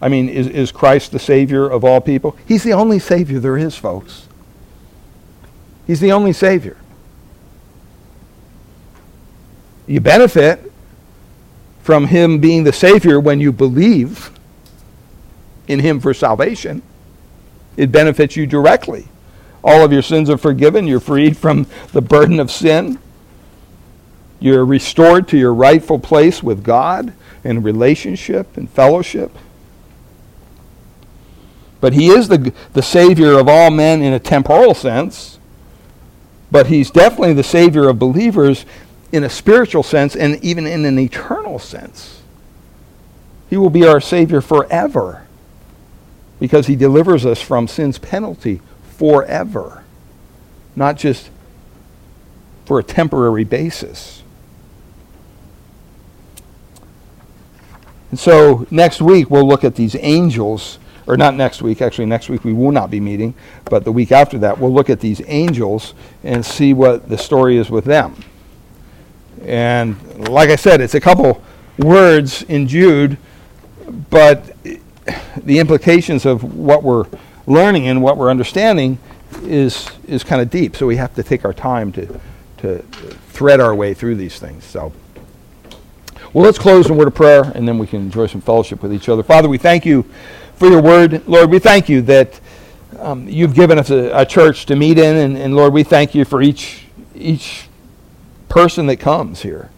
[0.00, 2.36] I mean, is, is Christ the Savior of all people?
[2.46, 4.28] He's the only Savior there is, folks.
[5.88, 6.76] He's the only Savior.
[9.88, 10.70] You benefit
[11.82, 14.30] from Him being the Savior when you believe
[15.66, 16.82] in Him for salvation.
[17.78, 19.08] It benefits you directly.
[19.64, 20.86] All of your sins are forgiven.
[20.86, 22.98] You're freed from the burden of sin.
[24.40, 29.36] You're restored to your rightful place with God in relationship and fellowship.
[31.80, 35.38] But he is the, the Savior of all men in a temporal sense.
[36.50, 38.66] But he's definitely the Savior of believers
[39.12, 42.22] in a spiritual sense and even in an eternal sense.
[43.48, 45.26] He will be our Savior forever
[46.38, 48.60] because he delivers us from sin's penalty
[48.96, 49.84] forever,
[50.76, 51.30] not just
[52.66, 54.22] for a temporary basis.
[58.10, 60.78] And so next week we'll look at these angels
[61.08, 63.34] or not next week, actually, next week we will not be meeting,
[63.64, 67.56] but the week after that, we'll look at these angels and see what the story
[67.56, 68.14] is with them.
[69.42, 71.42] And like I said, it's a couple
[71.78, 73.16] words in Jude,
[74.10, 74.56] but
[75.36, 77.06] the implications of what we're
[77.46, 78.98] learning and what we're understanding
[79.42, 80.76] is is kind of deep.
[80.76, 82.20] So we have to take our time to
[82.58, 82.78] to
[83.28, 84.64] thread our way through these things.
[84.64, 84.92] So
[86.32, 88.92] well, let's close in word of prayer, and then we can enjoy some fellowship with
[88.92, 89.22] each other.
[89.22, 90.04] Father, we thank you
[90.56, 91.26] for your word.
[91.26, 92.38] Lord, we thank you that
[92.98, 96.14] um, you've given us a, a, church to meet in, and, and Lord, we thank
[96.14, 96.84] you for each,
[97.14, 97.67] each
[98.48, 99.70] person that comes here.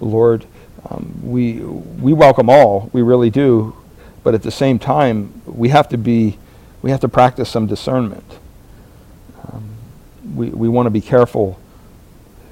[0.00, 0.46] Lord,
[0.88, 3.76] um, we, we welcome all, we really do,
[4.22, 6.38] but at the same time, we have to be,
[6.82, 8.38] we have to practice some discernment.
[9.44, 9.74] Um,
[10.34, 11.60] we, we want to be careful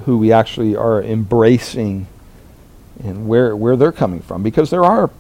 [0.05, 2.07] who we actually are embracing
[3.03, 5.11] and where, where they're coming from, because there are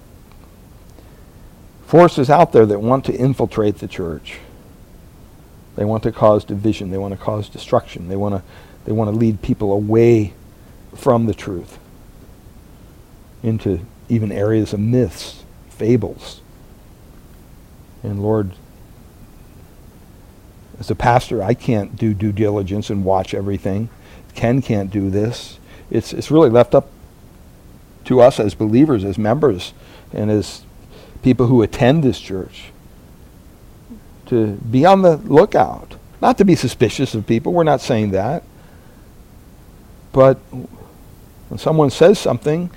[1.86, 4.38] forces out there that want to infiltrate the church.
[5.76, 6.90] They want to cause division.
[6.90, 8.08] They want to cause destruction.
[8.08, 8.42] They want to,
[8.88, 10.32] they want to lead people away
[10.96, 11.78] from the truth
[13.42, 16.40] into even areas of myths, fables.
[18.02, 18.52] And Lord,
[20.80, 23.90] as a pastor, I can't do due diligence and watch everything.
[24.34, 25.58] Ken can't do this.
[25.90, 26.88] It's, it's really left up
[28.06, 29.74] to us as believers, as members,
[30.14, 30.62] and as
[31.22, 32.70] people who attend this church
[34.28, 35.96] to be on the lookout.
[36.22, 38.44] Not to be suspicious of people, we're not saying that.
[40.12, 40.36] But
[41.48, 42.70] when someone says something,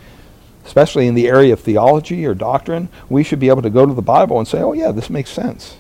[0.66, 3.94] especially in the area of theology or doctrine, we should be able to go to
[3.94, 5.78] the Bible and say, oh, yeah, this makes sense.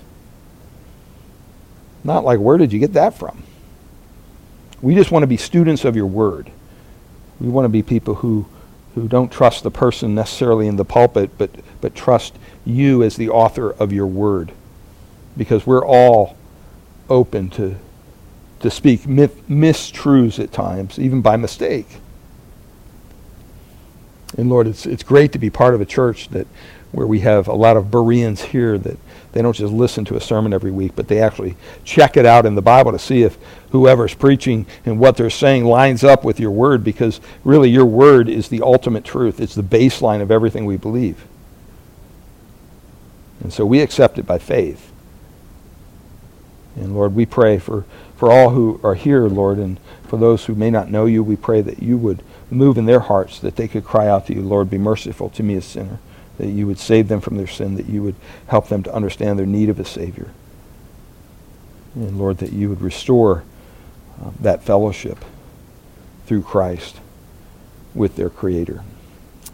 [2.03, 3.43] Not like, where did you get that from?
[4.81, 6.51] We just want to be students of your word.
[7.39, 8.47] We want to be people who,
[8.95, 12.35] who don't trust the person necessarily in the pulpit, but, but trust
[12.65, 14.51] you as the author of your word.
[15.37, 16.35] Because we're all
[17.09, 17.77] open to,
[18.61, 21.87] to speak mistruths at times, even by mistake.
[24.37, 26.47] And Lord, it's, it's great to be part of a church that
[26.91, 28.97] where we have a lot of Bereans here that
[29.31, 31.55] they don't just listen to a sermon every week, but they actually
[31.85, 33.37] check it out in the Bible to see if
[33.71, 38.27] whoever's preaching and what they're saying lines up with your word, because really your word
[38.27, 39.39] is the ultimate truth.
[39.39, 41.25] It's the baseline of everything we believe.
[43.39, 44.91] And so we accept it by faith.
[46.75, 47.85] And Lord, we pray for,
[48.21, 51.35] for all who are here, Lord, and for those who may not know you, we
[51.35, 54.43] pray that you would move in their hearts, that they could cry out to you,
[54.43, 55.97] Lord, be merciful to me, a sinner,
[56.37, 58.13] that you would save them from their sin, that you would
[58.45, 60.29] help them to understand their need of a Savior.
[61.95, 63.43] And Lord, that you would restore
[64.23, 65.17] uh, that fellowship
[66.27, 66.99] through Christ
[67.95, 68.83] with their Creator.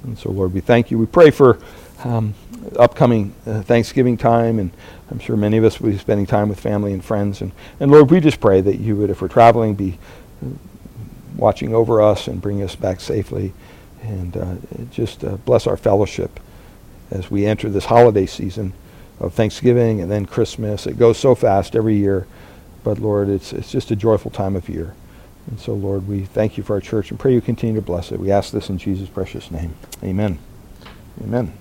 [0.04, 0.98] And so, Lord, we thank you.
[0.98, 1.58] We pray for
[2.04, 2.34] um,
[2.78, 4.72] upcoming uh, Thanksgiving time, and
[5.10, 7.42] I'm sure many of us will be spending time with family and friends.
[7.42, 9.98] And, and Lord, we just pray that you would, if we're traveling, be
[11.36, 13.54] watching over us and bring us back safely.
[14.02, 14.56] And uh,
[14.92, 16.40] just uh, bless our fellowship
[17.10, 18.74] as we enter this holiday season
[19.20, 20.86] of Thanksgiving and then Christmas.
[20.86, 22.28] It goes so fast every year.
[22.84, 24.94] But Lord, it's, it's just a joyful time of year.
[25.48, 28.12] And so, Lord, we thank you for our church and pray you continue to bless
[28.12, 28.20] it.
[28.20, 29.76] We ask this in Jesus' precious name.
[30.04, 30.40] Amen.
[31.24, 31.54] Amen.